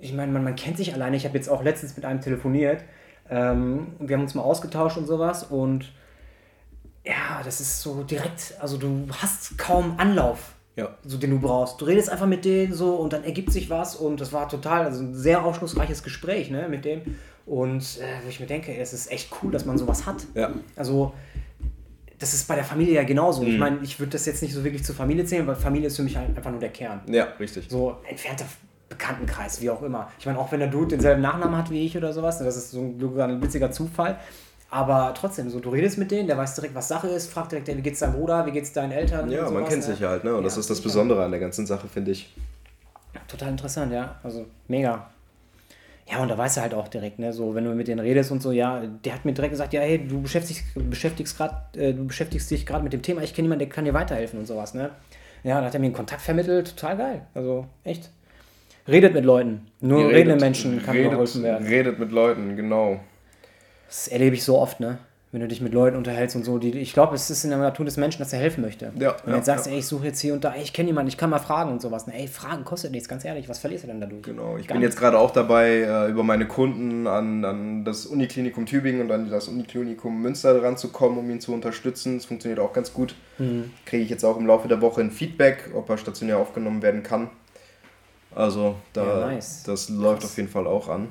ich 0.00 0.14
meine, 0.14 0.32
man, 0.32 0.42
man 0.42 0.56
kennt 0.56 0.78
sich 0.78 0.94
alleine. 0.94 1.16
Ich 1.16 1.26
habe 1.26 1.36
jetzt 1.36 1.48
auch 1.48 1.62
letztens 1.62 1.94
mit 1.94 2.06
einem 2.06 2.22
telefoniert. 2.22 2.84
Ähm, 3.28 3.88
wir 3.98 4.16
haben 4.16 4.22
uns 4.22 4.34
mal 4.34 4.42
ausgetauscht 4.42 4.96
und 4.96 5.06
sowas 5.06 5.44
und 5.44 5.92
ja, 7.04 7.42
das 7.44 7.60
ist 7.60 7.82
so 7.82 8.02
direkt, 8.02 8.54
also 8.60 8.76
du 8.78 9.06
hast 9.20 9.58
kaum 9.58 9.94
Anlauf, 9.98 10.54
Ja. 10.74 10.96
so 11.04 11.18
den 11.18 11.30
du 11.30 11.38
brauchst. 11.38 11.80
Du 11.80 11.84
redest 11.84 12.08
einfach 12.08 12.26
mit 12.26 12.44
denen 12.44 12.72
so 12.72 12.94
und 12.94 13.12
dann 13.12 13.24
ergibt 13.24 13.52
sich 13.52 13.68
was 13.68 13.94
und 13.94 14.20
das 14.20 14.32
war 14.32 14.48
total, 14.48 14.84
also 14.86 15.02
ein 15.02 15.14
sehr 15.14 15.44
aufschlussreiches 15.44 16.02
Gespräch 16.02 16.50
ne, 16.50 16.66
mit 16.68 16.84
dem. 16.84 17.02
Und 17.44 17.82
äh, 18.00 18.24
wo 18.24 18.28
ich 18.28 18.40
mir 18.40 18.46
denke, 18.46 18.74
es 18.76 18.92
ist 18.92 19.10
echt 19.10 19.30
cool, 19.42 19.50
dass 19.50 19.64
man 19.66 19.76
sowas 19.76 20.06
hat. 20.06 20.24
Ja. 20.34 20.52
Also, 20.76 21.12
das 22.18 22.34
ist 22.34 22.46
bei 22.46 22.54
der 22.54 22.64
Familie 22.64 22.94
ja 22.94 23.02
genauso. 23.02 23.42
Mhm. 23.42 23.48
Ich 23.48 23.58
meine, 23.58 23.78
ich 23.82 23.98
würde 23.98 24.12
das 24.12 24.26
jetzt 24.26 24.42
nicht 24.42 24.54
so 24.54 24.62
wirklich 24.62 24.84
zur 24.84 24.94
Familie 24.94 25.24
zählen, 25.24 25.46
weil 25.46 25.56
Familie 25.56 25.88
ist 25.88 25.96
für 25.96 26.04
mich 26.04 26.16
halt 26.16 26.36
einfach 26.36 26.50
nur 26.50 26.60
der 26.60 26.70
Kern. 26.70 27.00
Ja, 27.06 27.24
richtig. 27.38 27.66
So 27.68 27.96
entfernter 28.08 28.44
Bekanntenkreis, 28.88 29.60
wie 29.60 29.70
auch 29.70 29.82
immer. 29.82 30.10
Ich 30.18 30.26
meine, 30.26 30.38
auch 30.38 30.52
wenn 30.52 30.60
der 30.60 30.68
Dude 30.68 30.88
denselben 30.88 31.22
Nachnamen 31.22 31.56
hat 31.56 31.70
wie 31.70 31.84
ich 31.84 31.96
oder 31.96 32.12
sowas, 32.12 32.38
das 32.38 32.56
ist 32.56 32.70
so 32.70 32.80
ein, 32.80 33.20
ein 33.20 33.42
witziger 33.42 33.72
Zufall. 33.72 34.18
Aber 34.74 35.12
trotzdem, 35.14 35.50
so 35.50 35.60
du 35.60 35.68
redest 35.68 35.98
mit 35.98 36.10
denen, 36.10 36.26
der 36.26 36.38
weiß 36.38 36.54
direkt, 36.54 36.74
was 36.74 36.88
Sache 36.88 37.06
ist, 37.08 37.30
fragt 37.30 37.52
direkt, 37.52 37.68
wie 37.68 37.82
geht's 37.82 37.98
deinem 38.00 38.14
Bruder, 38.14 38.46
wie 38.46 38.52
geht's 38.52 38.72
deinen 38.72 38.90
Eltern? 38.90 39.30
Ja, 39.30 39.40
und 39.46 39.52
man 39.52 39.64
sowas, 39.64 39.68
kennt 39.68 39.86
ne? 39.86 39.94
sich 39.94 40.02
halt, 40.02 40.24
ne? 40.24 40.34
Und 40.34 40.44
das 40.44 40.54
Ja, 40.54 40.60
ist 40.60 40.70
das. 40.70 40.80
Besondere 40.80 41.22
an 41.22 41.30
der 41.30 41.40
ganzen 41.40 41.66
Sache, 41.66 41.88
finde 41.88 42.12
ich. 42.12 42.34
total 43.28 43.50
interessant, 43.50 43.92
ja. 43.92 44.16
Also 44.22 44.46
mega. 44.68 45.10
Ja, 46.10 46.22
und 46.22 46.28
da 46.28 46.38
weißt 46.38 46.56
du 46.56 46.60
halt 46.62 46.72
auch 46.72 46.88
direkt, 46.88 47.18
ne, 47.18 47.34
so, 47.34 47.54
wenn 47.54 47.64
du 47.64 47.74
mit 47.74 47.86
denen 47.86 48.00
redest 48.00 48.32
und 48.32 48.40
so, 48.42 48.50
ja, 48.50 48.82
der 49.04 49.12
hat 49.14 49.24
mir 49.26 49.32
direkt 49.34 49.52
gesagt, 49.52 49.74
ja, 49.74 49.82
hey, 49.82 49.98
du 50.08 50.22
beschäftigst, 50.22 50.64
beschäftigst 50.74 51.36
grad, 51.36 51.76
äh, 51.76 51.92
du 51.92 52.06
beschäftigst 52.06 52.50
dich 52.50 52.64
gerade 52.66 52.82
mit 52.82 52.94
dem 52.94 53.02
Thema, 53.02 53.20
ich 53.22 53.34
kenne 53.34 53.46
jemanden, 53.46 53.66
der 53.66 53.68
kann 53.68 53.84
dir 53.84 53.92
weiterhelfen 53.94 54.38
und 54.40 54.46
sowas, 54.46 54.72
ne. 54.74 54.90
Ja, 55.44 55.60
da 55.60 55.66
hat 55.66 55.74
er 55.74 55.80
mir 55.80 55.86
einen 55.86 55.94
Kontakt 55.94 56.22
vermittelt, 56.22 56.70
total 56.76 56.96
geil. 56.96 57.22
Also, 57.34 57.66
echt. 57.84 58.10
Redet 58.88 59.12
mit 59.14 59.24
Leuten. 59.26 59.66
Nur 59.80 60.00
Ihr 60.00 60.06
redende 60.08 60.32
redet- 60.34 60.40
Menschen 60.40 60.82
kann 60.82 60.96
redet, 60.96 61.12
geholfen 61.12 61.42
werden. 61.42 61.66
Redet 61.66 61.98
mit 61.98 62.10
Leuten, 62.10 62.56
genau. 62.56 62.98
Das 63.92 64.08
erlebe 64.08 64.34
ich 64.34 64.42
so 64.42 64.58
oft, 64.58 64.80
ne? 64.80 64.96
Wenn 65.32 65.42
du 65.42 65.48
dich 65.48 65.60
mit 65.60 65.74
Leuten 65.74 65.98
unterhältst 65.98 66.34
und 66.34 66.44
so. 66.44 66.56
Die, 66.56 66.70
ich 66.78 66.94
glaube, 66.94 67.14
es 67.14 67.28
ist 67.28 67.44
in 67.44 67.50
der 67.50 67.58
Natur 67.58 67.84
des 67.84 67.98
Menschen, 67.98 68.20
dass 68.20 68.32
er 68.32 68.38
helfen 68.38 68.62
möchte. 68.62 68.90
Ja, 68.98 69.12
und 69.12 69.28
ja, 69.28 69.36
jetzt 69.36 69.46
sagst 69.46 69.66
du, 69.66 69.70
ja. 69.70 69.74
ey, 69.74 69.80
ich 69.80 69.86
suche 69.86 70.06
jetzt 70.06 70.20
hier 70.20 70.32
und 70.32 70.44
da, 70.44 70.54
ey, 70.54 70.62
ich 70.62 70.72
kenne 70.72 70.88
jemanden, 70.88 71.08
ich 71.08 71.18
kann 71.18 71.28
mal 71.28 71.38
fragen 71.38 71.70
und 71.72 71.82
sowas. 71.82 72.06
Ne? 72.06 72.14
Ey, 72.18 72.26
Fragen 72.26 72.64
kostet 72.64 72.90
nichts, 72.92 73.06
ganz 73.06 73.22
ehrlich. 73.24 73.50
Was 73.50 73.58
verlierst 73.58 73.84
du 73.84 73.88
denn 73.88 74.00
dadurch? 74.00 74.22
Genau, 74.22 74.56
ich 74.56 74.66
Gar 74.66 74.74
bin 74.76 74.82
jetzt 74.82 74.98
gerade 74.98 75.18
auch 75.18 75.30
dabei, 75.30 75.80
äh, 75.80 76.10
über 76.10 76.22
meine 76.22 76.46
Kunden 76.46 77.06
an, 77.06 77.44
an 77.44 77.84
das 77.84 78.06
Uniklinikum 78.06 78.64
Tübingen 78.64 79.02
und 79.02 79.10
an 79.12 79.28
das 79.30 79.48
Uniklinikum 79.48 80.22
Münster 80.22 80.62
ranzukommen, 80.62 81.18
um 81.18 81.30
ihn 81.30 81.40
zu 81.40 81.52
unterstützen. 81.52 82.16
Das 82.16 82.24
funktioniert 82.24 82.60
auch 82.60 82.72
ganz 82.72 82.94
gut. 82.94 83.14
Mhm. 83.38 83.72
Kriege 83.84 84.04
ich 84.04 84.10
jetzt 84.10 84.24
auch 84.24 84.38
im 84.38 84.46
Laufe 84.46 84.68
der 84.68 84.80
Woche 84.80 85.02
ein 85.02 85.10
Feedback, 85.10 85.70
ob 85.74 85.90
er 85.90 85.98
stationär 85.98 86.38
aufgenommen 86.38 86.80
werden 86.82 87.02
kann. 87.02 87.30
Also, 88.34 88.76
da, 88.94 89.20
Ja, 89.20 89.26
nice. 89.26 89.62
das 89.64 89.88
läuft 89.90 90.20
Krass. 90.22 90.30
auf 90.30 90.36
jeden 90.38 90.48
Fall 90.48 90.66
auch 90.66 90.88
an. 90.88 91.08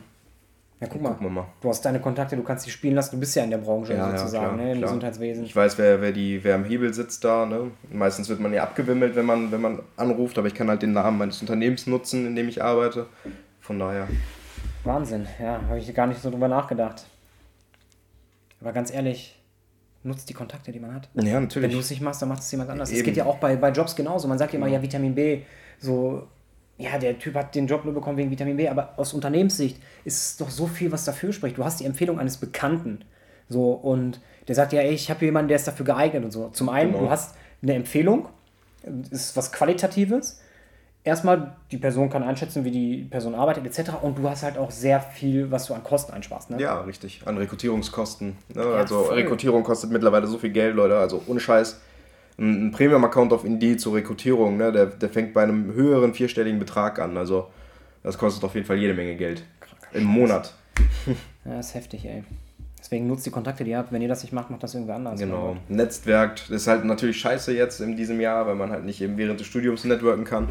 Ja, 0.81 0.87
guck 0.87 0.99
mal. 0.99 1.15
Mal. 1.19 1.45
Du 1.61 1.69
hast 1.69 1.85
deine 1.85 2.01
Kontakte, 2.01 2.35
du 2.35 2.41
kannst 2.41 2.65
die 2.65 2.71
spielen 2.71 2.95
lassen. 2.95 3.11
Du 3.11 3.19
bist 3.19 3.35
ja 3.35 3.43
in 3.43 3.51
der 3.51 3.59
Branche 3.59 3.93
Ja, 3.93 4.09
ja, 4.09 4.17
sozusagen, 4.17 4.55
klar, 4.55 4.65
ne? 4.65 4.73
Im. 4.73 4.81
Gesundheitswesen. 4.81 5.45
Ich 5.45 5.55
weiß, 5.55 5.77
wer, 5.77 6.01
wer, 6.01 6.11
die, 6.11 6.43
wer 6.43 6.55
am 6.55 6.65
Hebel 6.65 6.91
sitzt 6.91 7.23
da. 7.23 7.45
Ne? 7.45 7.69
Meistens 7.91 8.29
wird 8.29 8.39
man 8.39 8.51
ja 8.51 8.63
abgewimmelt, 8.63 9.15
wenn 9.15 9.27
man, 9.27 9.51
wenn 9.51 9.61
man 9.61 9.79
anruft, 9.95 10.39
aber 10.39 10.47
ich 10.47 10.55
kann 10.55 10.69
halt 10.69 10.81
den 10.81 10.93
Namen 10.93 11.19
meines 11.19 11.39
Unternehmens 11.39 11.85
nutzen, 11.85 12.25
in 12.25 12.35
dem 12.35 12.49
ich 12.49 12.63
arbeite. 12.63 13.05
Von 13.59 13.77
daher. 13.77 14.07
Wahnsinn, 14.83 15.27
ja, 15.39 15.61
habe 15.69 15.77
ich 15.77 15.93
gar 15.93 16.07
nicht 16.07 16.19
so 16.19 16.31
drüber 16.31 16.47
nachgedacht. 16.47 17.05
Aber 18.59 18.71
ganz 18.73 18.91
ehrlich, 18.91 19.39
nutzt 20.01 20.29
die 20.29 20.33
Kontakte, 20.33 20.71
die 20.71 20.79
man 20.79 20.95
hat. 20.95 21.09
Ja, 21.13 21.21
Wenn 21.21 21.25
du 21.25 21.39
natürlich. 21.41 21.77
es 21.77 21.91
nicht 21.91 22.01
machst, 22.01 22.23
dann 22.23 22.29
macht 22.29 22.41
es 22.41 22.51
jemand 22.51 22.71
anders. 22.71 22.89
Es 22.89 22.97
Eben. 22.97 23.05
geht 23.05 23.17
ja 23.17 23.25
auch 23.25 23.37
bei, 23.37 23.55
bei 23.55 23.69
Jobs 23.69 23.95
genauso. 23.95 24.27
Man 24.27 24.39
sagt 24.39 24.53
ja 24.53 24.57
immer, 24.57 24.67
ja, 24.67 24.81
Vitamin 24.81 25.13
B, 25.13 25.43
so, 25.77 26.27
ja, 26.81 26.97
der 26.97 27.17
Typ 27.19 27.35
hat 27.35 27.55
den 27.55 27.67
Job 27.67 27.85
nur 27.85 27.93
bekommen 27.93 28.17
wegen 28.17 28.31
Vitamin 28.31 28.57
B, 28.57 28.67
aber 28.67 28.93
aus 28.97 29.13
Unternehmenssicht 29.13 29.77
ist 30.03 30.15
es 30.31 30.37
doch 30.37 30.49
so 30.49 30.67
viel, 30.67 30.91
was 30.91 31.05
dafür 31.05 31.31
spricht. 31.33 31.57
Du 31.57 31.63
hast 31.63 31.79
die 31.79 31.85
Empfehlung 31.85 32.19
eines 32.19 32.37
Bekannten. 32.37 33.03
So, 33.49 33.71
und 33.71 34.19
der 34.47 34.55
sagt 34.55 34.73
ja, 34.73 34.81
ey, 34.81 34.91
ich 34.93 35.09
habe 35.09 35.23
jemanden, 35.25 35.49
der 35.49 35.57
ist 35.57 35.67
dafür 35.67 35.85
geeignet 35.85 36.23
und 36.23 36.31
so. 36.31 36.49
Zum 36.49 36.69
einen, 36.69 36.91
Genau. 36.93 37.05
du 37.05 37.09
hast 37.09 37.35
eine 37.61 37.73
Empfehlung, 37.75 38.27
ist 39.11 39.35
was 39.37 39.51
Qualitatives. 39.51 40.39
Erstmal, 41.03 41.55
die 41.71 41.77
Person 41.77 42.09
kann 42.11 42.21
einschätzen, 42.21 42.63
wie 42.63 42.69
die 42.71 42.97
Person 43.09 43.33
arbeitet, 43.33 43.65
etc. 43.65 43.91
Und 44.01 44.19
du 44.19 44.29
hast 44.29 44.43
halt 44.43 44.57
auch 44.57 44.69
sehr 44.69 44.99
viel, 45.01 45.49
was 45.49 45.65
du 45.65 45.73
an 45.73 45.83
Kosten 45.83 46.13
einsparst. 46.13 46.51
Ne? 46.51 46.61
Ja, 46.61 46.81
richtig. 46.81 47.21
An 47.25 47.37
Rekrutierungskosten. 47.37 48.37
Ne? 48.53 48.61
also 48.63 49.05
voll. 49.05 49.15
Rekrutierung 49.15 49.63
kostet 49.63 49.89
mittlerweile 49.91 50.27
so 50.27 50.37
viel 50.37 50.51
Geld, 50.51 50.75
Leute. 50.75 50.97
Also 50.97 51.23
ohne 51.27 51.39
Scheiß. 51.39 51.79
Ein 52.41 52.71
Premium-Account 52.71 53.33
auf 53.33 53.45
Indeed 53.45 53.79
zur 53.79 53.93
Rekrutierung, 53.93 54.57
ne? 54.57 54.71
der, 54.71 54.87
der 54.87 55.09
fängt 55.09 55.33
bei 55.33 55.43
einem 55.43 55.73
höheren 55.73 56.15
vierstelligen 56.15 56.57
Betrag 56.57 56.97
an. 56.97 57.15
Also 57.15 57.47
das 58.01 58.17
kostet 58.17 58.43
auf 58.43 58.55
jeden 58.55 58.65
Fall 58.65 58.77
jede 58.77 58.95
Menge 58.95 59.15
Geld. 59.15 59.43
Im 59.93 60.03
Monat. 60.03 60.53
Ja, 61.43 61.59
ist 61.59 61.73
heftig, 61.73 62.05
ey. 62.05 62.23
Deswegen 62.77 63.07
nutzt 63.07 63.25
die 63.25 63.31
Kontakte, 63.31 63.63
die 63.63 63.71
ihr 63.71 63.79
habt. 63.79 63.91
Wenn 63.91 64.03
ihr 64.03 64.07
das 64.07 64.21
nicht 64.21 64.31
macht, 64.31 64.51
macht 64.51 64.61
das 64.61 64.75
irgendwer 64.75 64.95
anders. 64.95 65.19
Genau. 65.19 65.57
Netzwerkt 65.69 66.51
ist 66.51 66.67
halt 66.67 66.85
natürlich 66.85 67.19
scheiße 67.19 67.51
jetzt 67.51 67.81
in 67.81 67.95
diesem 67.95 68.21
Jahr, 68.21 68.45
weil 68.45 68.53
man 68.53 68.69
halt 68.69 68.85
nicht 68.85 69.01
eben 69.01 69.17
während 69.17 69.39
des 69.39 69.47
Studiums 69.47 69.83
networken 69.83 70.23
kann. 70.23 70.49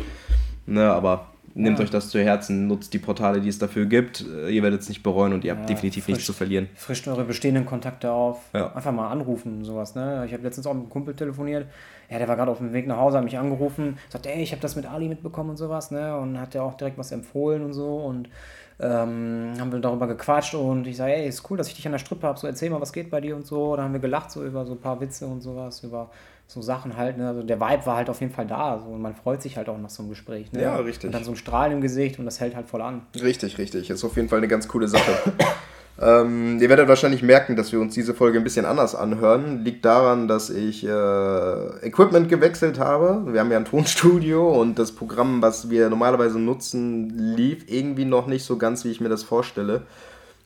Ne, 0.67 0.91
aber 0.91 1.30
nehmt 1.55 1.79
Ja. 1.79 1.85
euch 1.85 1.91
das 1.91 2.09
zu 2.11 2.19
Herzen, 2.21 2.67
nutzt 2.67 2.93
die 2.95 2.99
Portale, 2.99 3.41
die 3.41 3.49
es 3.49 3.59
dafür 3.59 3.87
gibt. 3.87 4.25
Äh, 4.27 4.51
Ihr 4.51 4.63
werdet 4.63 4.81
es 4.83 4.89
nicht 4.89 5.03
bereuen 5.03 5.33
und 5.33 5.45
ihr 5.45 5.51
habt 5.53 5.63
Ja, 5.69 5.75
definitiv 5.75 6.07
nichts 6.09 6.21
frisch. 6.23 6.27
zu 6.27 6.33
verlieren. 6.33 6.69
Frischt 6.75 7.07
eure 7.09 7.25
bestehenden 7.25 7.67
Kontakte 7.67 8.11
auf. 8.13 8.41
Ja. 8.55 8.73
Einfach 8.75 8.93
mal 8.93 9.09
anrufen 9.11 9.59
und 9.59 9.65
sowas. 9.65 9.95
Ne? 9.95 10.25
Ich 10.27 10.33
habe 10.33 10.43
letztens 10.43 10.67
auch 10.67 10.75
mit 10.75 10.83
einem 10.83 10.91
Kumpel 10.91 11.15
telefoniert. 11.15 11.67
Ja, 12.11 12.19
der 12.19 12.27
war 12.29 12.37
gerade 12.37 12.51
auf 12.51 12.59
dem 12.59 12.73
Weg 12.73 12.87
nach 12.87 12.97
Hause, 12.97 13.19
hat 13.19 13.25
mich 13.25 13.39
angerufen. 13.39 13.97
Sagt, 14.09 14.27
ey, 14.27 14.43
ich 14.43 14.53
habe 14.53 14.61
das 14.63 14.75
mit 14.77 14.87
Ali 14.87 15.09
mitbekommen 15.09 15.51
und 15.51 15.57
sowas. 15.57 15.91
Ne? 15.91 16.17
Und 16.19 16.41
hat 16.41 16.55
ja 16.55 16.63
auch 16.63 16.75
direkt 16.75 16.99
was 16.99 17.13
empfohlen 17.13 17.63
und 17.65 17.73
so. 17.73 17.97
Und 17.99 18.29
ähm, 18.81 19.53
haben 19.59 19.73
wir 19.73 19.79
darüber 19.79 20.07
gequatscht. 20.07 20.55
Und 20.55 20.87
ich 20.87 20.97
sage, 20.97 21.15
ey, 21.15 21.29
ist 21.29 21.49
cool, 21.51 21.59
dass 21.59 21.69
ich 21.69 21.75
dich 21.75 21.87
an 21.87 21.93
der 21.93 21.99
Strippe 21.99 22.27
habe. 22.27 22.39
So, 22.39 22.47
erzähl 22.47 22.71
mal, 22.71 22.81
was 22.81 22.93
geht 22.93 23.11
bei 23.11 23.21
dir 23.21 23.37
und 23.37 23.47
so. 23.47 23.77
Da 23.77 23.83
haben 23.83 23.93
wir 23.93 24.01
gelacht 24.01 24.31
so 24.31 24.45
über 24.45 24.65
so 24.67 24.73
ein 24.73 24.81
paar 24.81 25.01
Witze 25.01 25.27
und 25.27 25.41
sowas. 25.43 25.85
Über 25.85 26.11
so 26.51 26.61
Sachen 26.63 26.97
halt. 26.97 27.17
Ne? 27.17 27.29
Also 27.29 27.43
der 27.43 27.61
Vibe 27.61 27.87
war 27.87 27.97
halt 27.97 28.11
auf 28.11 28.21
jeden 28.21 28.33
Fall 28.33 28.47
da. 28.47 28.79
So. 28.79 28.91
Und 28.91 29.01
man 29.01 29.15
freut 29.15 29.41
sich 29.41 29.57
halt 29.57 29.69
auch 29.69 29.79
nach 29.79 29.91
so 29.91 30.03
einem 30.03 30.11
Gespräch. 30.11 30.53
Ne? 30.53 30.63
Ja, 30.63 30.77
richtig. 30.77 31.07
Und 31.07 31.13
dann 31.13 31.23
so 31.23 31.31
ein 31.31 31.37
Strahlen 31.37 31.73
im 31.73 31.81
Gesicht 31.81 32.19
und 32.19 32.25
das 32.25 32.41
hält 32.41 32.57
halt 32.57 32.67
voll 32.67 32.83
an. 32.83 33.03
Richtig, 33.21 33.59
richtig. 33.59 33.89
Ist 33.89 34.05
auf 34.05 34.17
jeden 34.17 34.29
Fall 34.29 34.39
eine 34.39 34.49
ganz 34.49 34.67
coole 34.67 34.89
Sache. 34.89 35.33
ähm, 36.01 36.59
ihr 36.61 36.69
werdet 36.69 36.89
wahrscheinlich 36.89 37.23
merken, 37.23 37.55
dass 37.55 37.71
wir 37.71 37.81
uns 37.81 37.95
diese 37.95 38.15
Folge 38.15 38.39
ein 38.39 38.45
bisschen 38.45 38.67
anders 38.67 38.97
anhören. 38.97 39.63
Liegt 39.65 39.85
daran, 39.85 40.27
dass 40.27 40.51
ich 40.51 40.85
äh, 40.85 41.87
Equipment 41.87 42.29
gewechselt 42.29 42.81
habe. 42.81 43.33
Wir 43.33 43.39
haben 43.39 43.53
ja 43.53 43.57
ein 43.57 43.65
Tonstudio 43.65 44.61
und 44.61 44.77
das 44.77 44.91
Programm, 44.91 45.43
was 45.43 45.71
wir 45.71 45.89
normalerweise 45.89 46.41
nutzen, 46.41 47.11
lief 47.37 47.71
irgendwie 47.71 48.07
noch 48.07 48.27
nicht 48.27 48.45
so 48.45 48.57
ganz, 48.57 48.85
wie 48.85 48.91
ich 48.91 49.01
mir 49.01 49.09
das 49.09 49.23
vorstelle. 49.23 49.83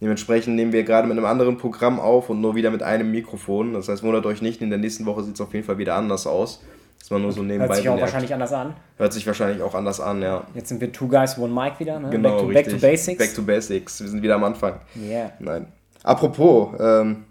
Dementsprechend 0.00 0.56
nehmen 0.56 0.72
wir 0.72 0.82
gerade 0.82 1.08
mit 1.08 1.16
einem 1.16 1.26
anderen 1.26 1.56
Programm 1.56 2.00
auf 2.00 2.28
und 2.28 2.40
nur 2.40 2.54
wieder 2.54 2.70
mit 2.70 2.82
einem 2.82 3.10
Mikrofon. 3.10 3.74
Das 3.74 3.88
heißt, 3.88 4.02
wundert 4.02 4.26
euch 4.26 4.42
nicht, 4.42 4.60
in 4.60 4.70
der 4.70 4.78
nächsten 4.78 5.06
Woche 5.06 5.22
sieht 5.22 5.34
es 5.34 5.40
auf 5.40 5.52
jeden 5.54 5.64
Fall 5.64 5.78
wieder 5.78 5.94
anders 5.94 6.26
aus. 6.26 6.62
Das 6.98 7.10
war 7.10 7.18
nur 7.18 7.32
so 7.32 7.42
nebenbei. 7.42 7.66
Hört 7.66 7.76
sich 7.76 7.88
auch 7.88 8.00
wahrscheinlich 8.00 8.32
anders 8.32 8.52
an. 8.52 8.74
Hört 8.96 9.12
sich 9.12 9.26
wahrscheinlich 9.26 9.62
auch 9.62 9.74
anders 9.74 10.00
an, 10.00 10.22
ja. 10.22 10.46
Jetzt 10.54 10.70
sind 10.70 10.80
wir 10.80 10.90
Two 10.90 11.06
Guys, 11.06 11.38
One 11.38 11.52
Mic 11.52 11.78
wieder. 11.78 12.00
Ne? 12.00 12.10
Genau, 12.10 12.46
back, 12.46 12.46
to, 12.46 12.52
back 12.52 12.68
to 12.70 12.76
Basics. 12.78 13.18
Back 13.18 13.34
to 13.34 13.42
Basics. 13.42 14.00
Wir 14.00 14.08
sind 14.08 14.22
wieder 14.22 14.36
am 14.36 14.44
Anfang. 14.44 14.80
yeah. 14.96 15.32
Nein. 15.38 15.66
Apropos, 16.02 16.74
ähm, 16.80 17.24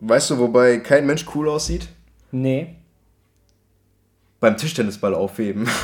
weißt 0.00 0.30
du, 0.30 0.38
wobei 0.38 0.78
kein 0.78 1.06
Mensch 1.06 1.24
cool 1.34 1.48
aussieht? 1.48 1.88
Nee. 2.30 2.76
Beim 4.40 4.56
Tischtennisball 4.56 5.14
aufheben. 5.14 5.66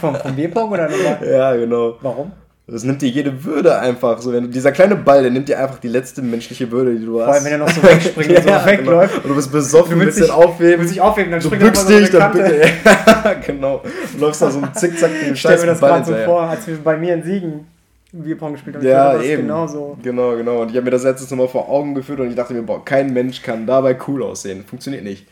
Vom, 0.00 0.14
vom 0.14 0.36
Bierpong 0.36 0.70
oder 0.70 0.88
nochmal? 0.88 1.18
ja, 1.28 1.56
genau. 1.56 1.96
Warum? 2.02 2.32
Das 2.68 2.82
nimmt 2.84 3.00
dir 3.00 3.08
jede 3.08 3.44
Würde 3.44 3.78
einfach. 3.78 4.18
So, 4.18 4.32
wenn 4.32 4.44
du, 4.44 4.48
dieser 4.50 4.72
kleine 4.72 4.96
Ball, 4.96 5.22
der 5.22 5.30
nimmt 5.30 5.48
dir 5.48 5.58
einfach 5.58 5.78
die 5.78 5.88
letzte 5.88 6.20
menschliche 6.20 6.70
Würde, 6.70 6.94
die 6.96 7.06
du 7.06 7.20
hast. 7.20 7.26
Vor 7.26 7.34
allem, 7.34 7.44
wenn 7.44 7.52
er 7.52 7.58
noch 7.58 7.68
so 7.68 7.82
wegspringt 7.82 8.30
und 8.36 8.42
so 8.42 8.66
wegläuft. 8.66 9.14
genau. 9.14 9.22
Und 9.24 9.30
du 9.30 9.34
bist 9.36 9.52
besoffen, 9.52 9.98
Du 9.98 10.04
willst 10.04 10.18
willst 10.18 10.30
dich- 10.30 10.36
aufheben. 10.36 10.80
Will 10.80 10.88
sich 10.88 11.00
aufheben, 11.00 11.30
dann 11.30 11.40
du 11.40 11.46
springt 11.46 11.62
er 11.62 11.66
bückst 11.68 11.84
nochmal 11.84 12.00
dich, 12.02 12.10
so 12.10 12.18
dann 12.18 12.32
Kante. 12.32 12.60
ja, 13.24 13.34
genau. 13.46 13.82
Du 14.14 14.18
läufst 14.20 14.42
da 14.42 14.50
so 14.50 14.58
einen 14.58 14.74
Zickzack 14.74 15.10
den 15.24 15.32
Ich 15.34 15.40
stell 15.40 15.58
mir 15.60 15.66
das 15.66 15.80
gerade 15.80 16.04
so 16.04 16.14
vor, 16.24 16.42
als 16.42 16.66
wir 16.66 16.76
bei 16.82 16.96
mir 16.96 17.14
in 17.14 17.22
Siegen 17.22 17.66
Bierpong 18.12 18.52
gespielt 18.52 18.76
haben. 18.76 18.82
Ich 18.84 18.90
Ja, 18.90 19.20
eben. 19.20 19.42
Genauso. 19.42 19.96
Genau, 20.02 20.36
genau. 20.36 20.62
Und 20.62 20.70
ich 20.70 20.76
habe 20.76 20.84
mir 20.84 20.90
das 20.90 21.04
letztes 21.04 21.30
nochmal 21.30 21.48
vor 21.48 21.68
Augen 21.68 21.94
geführt 21.94 22.20
und 22.20 22.28
ich 22.28 22.34
dachte 22.36 22.52
mir, 22.52 22.62
boah, 22.62 22.84
kein 22.84 23.12
Mensch 23.12 23.42
kann 23.42 23.66
dabei 23.66 23.96
cool 24.08 24.22
aussehen. 24.22 24.64
Funktioniert 24.66 25.04
nicht. 25.04 25.26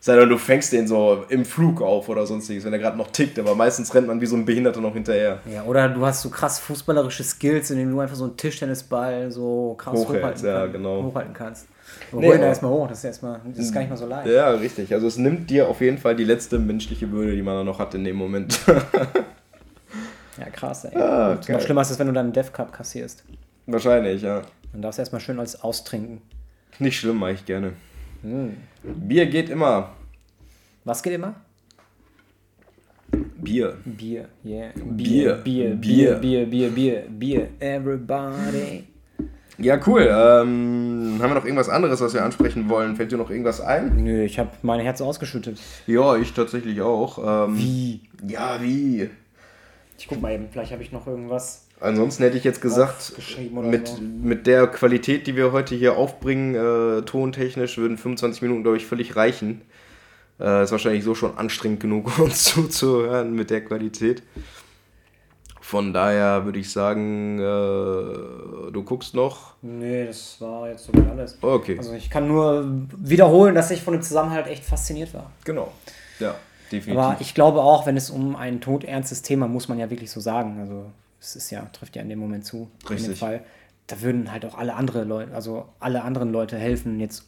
Sei 0.00 0.14
denn, 0.14 0.28
du 0.28 0.38
fängst 0.38 0.72
den 0.72 0.86
so 0.86 1.24
im 1.28 1.44
Flug 1.44 1.82
auf 1.82 2.08
oder 2.08 2.24
sonstiges, 2.24 2.64
wenn 2.64 2.72
er 2.72 2.78
gerade 2.78 2.96
noch 2.96 3.10
tickt, 3.10 3.36
aber 3.38 3.56
meistens 3.56 3.92
rennt 3.94 4.06
man 4.06 4.20
wie 4.20 4.26
so 4.26 4.36
ein 4.36 4.44
Behinderter 4.44 4.80
noch 4.80 4.94
hinterher. 4.94 5.40
Ja, 5.52 5.64
oder 5.64 5.88
du 5.88 6.06
hast 6.06 6.22
so 6.22 6.30
krass 6.30 6.60
fußballerische 6.60 7.24
Skills, 7.24 7.70
indem 7.72 7.90
du 7.90 7.98
einfach 7.98 8.14
so 8.14 8.24
einen 8.24 8.36
Tischtennisball 8.36 9.30
so 9.32 9.74
krass 9.76 9.94
Hochhältst, 9.94 10.44
hochhalten, 10.44 10.46
ja, 10.46 10.60
kann- 10.62 10.72
genau. 10.72 11.02
hochhalten 11.02 11.34
kannst. 11.34 11.66
Aber 12.12 12.20
Nee, 12.20 12.28
hol 12.28 12.36
ihn 12.36 12.42
erstmal 12.42 12.70
hoch, 12.70 12.86
das 12.88 12.98
ist 12.98 13.04
erstmal, 13.04 13.40
das 13.44 13.58
ist 13.58 13.72
gar 13.72 13.80
nicht 13.80 13.90
mal 13.90 13.96
so 13.96 14.06
leicht. 14.06 14.28
Ja, 14.28 14.50
richtig. 14.50 14.94
Also 14.94 15.08
es 15.08 15.16
nimmt 15.16 15.50
dir 15.50 15.68
auf 15.68 15.80
jeden 15.80 15.98
Fall 15.98 16.14
die 16.14 16.24
letzte 16.24 16.60
menschliche 16.60 17.10
Würde, 17.10 17.34
die 17.34 17.42
man 17.42 17.54
da 17.56 17.64
noch 17.64 17.78
hat 17.80 17.94
in 17.94 18.04
dem 18.04 18.16
Moment. 18.16 18.60
Ja, 20.38 20.50
krass, 20.50 20.84
ey. 20.84 20.96
Ah, 20.96 21.34
geil. 21.44 21.56
noch 21.56 21.60
schlimmer 21.64 21.80
ist 21.82 21.90
es, 21.90 21.98
wenn 21.98 22.06
du 22.06 22.12
dann 22.12 22.26
einen 22.26 22.32
Dev 22.32 22.52
Cup 22.52 22.72
kassierst. 22.72 23.24
Wahrscheinlich, 23.66 24.22
ja. 24.22 24.42
Dann 24.72 24.82
darfst 24.82 24.98
du 24.98 25.02
erstmal 25.02 25.20
schön 25.20 25.38
alles 25.40 25.60
austrinken. 25.62 26.22
Nicht 26.78 27.00
schlimm, 27.00 27.16
mache 27.18 27.32
ich 27.32 27.44
gerne. 27.44 27.72
Hm. 28.22 28.56
Bier 28.82 29.26
geht 29.26 29.50
immer. 29.50 29.90
Was 30.84 31.02
geht 31.02 31.14
immer? 31.14 31.34
Bier. 33.36 33.76
Bier, 33.84 34.28
yeah. 34.44 34.70
Bier. 34.74 35.34
Bier, 35.34 35.34
Bier, 35.34 35.74
Bier. 35.76 36.14
Bier, 36.16 36.46
Bier, 36.46 36.70
Bier, 36.70 37.02
Bier. 37.08 37.48
Everybody. 37.60 38.84
Ja, 39.58 39.80
cool. 39.86 40.02
Ähm, 40.02 41.18
haben 41.20 41.30
wir 41.30 41.34
noch 41.34 41.44
irgendwas 41.44 41.68
anderes, 41.68 42.00
was 42.00 42.14
wir 42.14 42.24
ansprechen 42.24 42.68
wollen? 42.68 42.96
Fällt 42.96 43.10
dir 43.10 43.16
noch 43.16 43.30
irgendwas 43.30 43.60
ein? 43.60 44.04
Nö, 44.04 44.22
ich 44.24 44.38
habe 44.38 44.50
mein 44.62 44.80
Herz 44.80 45.00
ausgeschüttet. 45.00 45.58
Ja, 45.86 46.16
ich 46.16 46.32
tatsächlich 46.32 46.80
auch. 46.80 47.46
Ähm, 47.48 47.58
Wie? 47.58 48.00
Ja, 48.26 48.60
wie? 48.60 49.10
Ich 49.98 50.06
guck 50.06 50.20
mal 50.20 50.32
eben, 50.32 50.48
vielleicht 50.50 50.70
habe 50.72 50.82
ich 50.82 50.92
noch 50.92 51.06
irgendwas. 51.06 51.67
Ansonsten 51.80 52.24
hätte 52.24 52.36
ich 52.36 52.44
jetzt 52.44 52.60
gesagt, 52.60 53.12
mit, 53.52 54.00
mit 54.00 54.46
der 54.46 54.66
Qualität, 54.66 55.26
die 55.26 55.36
wir 55.36 55.52
heute 55.52 55.74
hier 55.74 55.96
aufbringen, 55.96 56.54
äh, 56.54 57.02
tontechnisch, 57.02 57.78
würden 57.78 57.96
25 57.98 58.42
Minuten, 58.42 58.62
glaube 58.62 58.76
ich, 58.78 58.86
völlig 58.86 59.14
reichen. 59.14 59.62
Äh, 60.40 60.64
ist 60.64 60.72
wahrscheinlich 60.72 61.04
so 61.04 61.14
schon 61.14 61.36
anstrengend 61.38 61.80
genug, 61.80 62.18
uns 62.18 62.44
zuzuhören 62.54 63.32
mit 63.32 63.50
der 63.50 63.64
Qualität. 63.64 64.22
Von 65.60 65.92
daher 65.92 66.46
würde 66.46 66.58
ich 66.58 66.72
sagen, 66.72 67.38
äh, 67.38 67.42
du 68.72 68.82
guckst 68.84 69.14
noch. 69.14 69.54
Nee, 69.60 70.06
das 70.06 70.40
war 70.40 70.70
jetzt 70.70 70.86
sogar 70.86 71.10
alles. 71.10 71.36
Okay, 71.42 71.76
Also 71.76 71.92
ich 71.92 72.08
kann 72.08 72.26
nur 72.26 72.66
wiederholen, 72.96 73.54
dass 73.54 73.70
ich 73.70 73.82
von 73.82 73.92
dem 73.92 74.02
Zusammenhalt 74.02 74.46
echt 74.46 74.64
fasziniert 74.64 75.12
war. 75.12 75.30
genau. 75.44 75.72
Ja. 76.18 76.34
definitiv. 76.72 76.98
Aber 76.98 77.20
ich 77.20 77.34
glaube 77.34 77.60
auch, 77.60 77.86
wenn 77.86 77.96
es 77.96 78.10
um 78.10 78.34
ein 78.34 78.60
todernstes 78.60 79.22
Thema, 79.22 79.46
muss 79.46 79.68
man 79.68 79.78
ja 79.78 79.90
wirklich 79.90 80.10
so 80.10 80.20
sagen. 80.20 80.58
Also 80.58 80.86
es 81.20 81.36
ist 81.36 81.50
ja, 81.50 81.64
trifft 81.66 81.96
ja 81.96 82.02
in 82.02 82.08
dem 82.08 82.18
Moment 82.18 82.44
zu. 82.44 82.70
Richtig. 82.88 83.06
In 83.06 83.12
dem 83.12 83.16
Fall. 83.16 83.44
Da 83.86 84.00
würden 84.02 84.30
halt 84.30 84.44
auch 84.44 84.56
alle 84.56 84.74
andere 84.74 85.04
Leute, 85.04 85.34
also 85.34 85.66
alle 85.80 86.02
anderen 86.02 86.30
Leute 86.30 86.58
helfen, 86.58 87.00
jetzt 87.00 87.24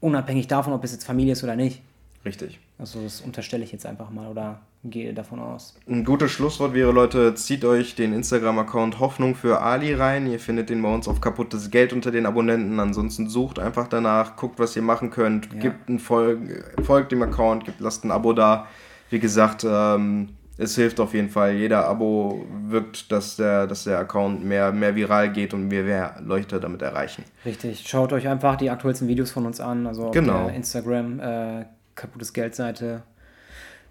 unabhängig 0.00 0.48
davon, 0.48 0.72
ob 0.74 0.84
es 0.84 0.92
jetzt 0.92 1.04
Familie 1.04 1.32
ist 1.32 1.42
oder 1.42 1.56
nicht. 1.56 1.82
Richtig. 2.24 2.60
Also 2.78 3.02
das 3.02 3.20
unterstelle 3.20 3.64
ich 3.64 3.72
jetzt 3.72 3.86
einfach 3.86 4.10
mal 4.10 4.28
oder 4.28 4.60
gehe 4.84 5.14
davon 5.14 5.38
aus. 5.38 5.76
Ein 5.88 6.04
gutes 6.04 6.30
Schlusswort 6.30 6.74
wäre, 6.74 6.92
Leute, 6.92 7.34
zieht 7.34 7.64
euch 7.64 7.94
den 7.94 8.12
Instagram-Account 8.12 8.98
Hoffnung 8.98 9.34
für 9.34 9.60
Ali 9.62 9.94
rein. 9.94 10.26
Ihr 10.26 10.40
findet 10.40 10.70
den 10.70 10.82
bei 10.82 10.92
uns 10.92 11.08
auf 11.08 11.20
kaputtes 11.20 11.70
Geld 11.70 11.92
unter 11.92 12.10
den 12.10 12.26
Abonnenten. 12.26 12.80
Ansonsten 12.80 13.28
sucht 13.28 13.58
einfach 13.58 13.88
danach, 13.88 14.36
guckt, 14.36 14.58
was 14.58 14.76
ihr 14.76 14.82
machen 14.82 15.10
könnt, 15.10 15.52
ja. 15.52 15.60
gebt 15.60 15.88
ein 15.88 15.98
Folg, 15.98 16.38
folgt 16.84 17.12
dem 17.12 17.22
Account, 17.22 17.64
gebt, 17.64 17.80
lasst 17.80 18.04
ein 18.04 18.10
Abo 18.10 18.32
da. 18.32 18.66
Wie 19.10 19.18
gesagt, 19.18 19.64
ähm, 19.68 20.30
es 20.56 20.76
hilft 20.76 21.00
auf 21.00 21.14
jeden 21.14 21.30
Fall. 21.30 21.54
Jeder 21.54 21.86
Abo 21.86 22.46
wirkt, 22.68 23.10
dass 23.10 23.36
der, 23.36 23.66
dass 23.66 23.84
der 23.84 23.98
Account 23.98 24.44
mehr, 24.44 24.72
mehr 24.72 24.94
viral 24.94 25.32
geht 25.32 25.52
und 25.52 25.70
wir 25.70 25.82
mehr 25.82 26.16
Leute 26.24 26.60
damit 26.60 26.82
erreichen. 26.82 27.24
Richtig. 27.44 27.84
Schaut 27.86 28.12
euch 28.12 28.28
einfach 28.28 28.56
die 28.56 28.70
aktuellsten 28.70 29.08
Videos 29.08 29.30
von 29.32 29.46
uns 29.46 29.60
an. 29.60 29.86
Also 29.86 30.06
auf 30.06 30.12
genau. 30.12 30.46
der 30.46 30.54
Instagram 30.54 31.20
äh, 31.20 31.64
kaputtes 31.94 32.32
Geldseite. 32.32 33.02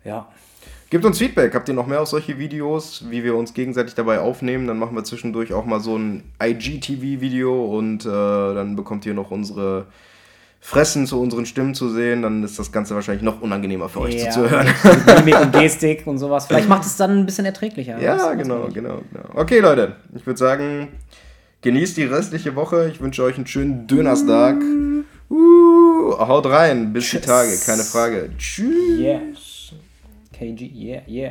Ja. 0.06 0.30
Gebt 0.90 1.06
uns 1.06 1.18
Feedback. 1.18 1.54
Habt 1.54 1.68
ihr 1.68 1.74
noch 1.74 1.88
mehr 1.88 2.02
aus 2.02 2.12
solche 2.12 2.38
Videos, 2.38 3.04
wie 3.10 3.24
wir 3.24 3.36
uns 3.36 3.54
gegenseitig 3.54 3.96
dabei 3.96 4.20
aufnehmen? 4.20 4.68
Dann 4.68 4.78
machen 4.78 4.96
wir 4.96 5.04
zwischendurch 5.04 5.52
auch 5.52 5.66
mal 5.66 5.80
so 5.80 5.98
ein 5.98 6.24
IGTV-Video 6.42 7.66
und 7.66 8.06
äh, 8.06 8.10
dann 8.10 8.76
bekommt 8.76 9.06
ihr 9.06 9.14
noch 9.14 9.32
unsere 9.32 9.88
Fressen 10.66 11.06
zu 11.06 11.20
unseren 11.20 11.46
Stimmen 11.46 11.76
zu 11.76 11.90
sehen. 11.90 12.22
Dann 12.22 12.42
ist 12.42 12.58
das 12.58 12.72
Ganze 12.72 12.96
wahrscheinlich 12.96 13.22
noch 13.22 13.42
unangenehmer 13.42 13.90
für 13.90 14.00
euch 14.00 14.16
ja, 14.16 14.32
zuzuhören. 14.32 14.68
Mimik 15.18 15.42
und 15.42 15.52
Gestik 15.52 16.08
und 16.08 16.20
sowas. 16.20 16.48
Vielleicht 16.48 16.70
macht 16.70 16.86
es 16.86 16.96
dann 16.96 17.20
ein 17.20 17.26
bisschen 17.26 17.46
erträglicher. 17.46 18.00
Ja, 18.02 18.34
genau, 18.34 18.70
genau, 18.74 19.02
genau. 19.12 19.26
Okay, 19.36 19.60
Leute. 19.60 19.98
Ich 20.16 20.26
würde 20.26 20.40
sagen, 20.40 20.88
genießt 21.62 21.98
die 21.98 22.06
restliche 22.06 22.56
Woche. 22.56 22.90
Ich 22.90 23.02
wünsche 23.02 23.24
euch 23.24 23.36
einen 23.36 23.46
schönen 23.46 23.88
Dönerstag. 23.88 24.56
Uh, 25.30 26.18
haut 26.18 26.46
rein, 26.46 26.94
bis 26.94 27.06
Tschüss. 27.06 27.22
die 27.22 27.28
Tage, 27.28 27.52
keine 27.66 27.84
Frage. 27.84 28.30
Tschüss. 28.38 29.00
Yes. 29.00 29.74
KG, 30.32 30.72
yeah, 30.74 31.02
yeah. 31.08 31.22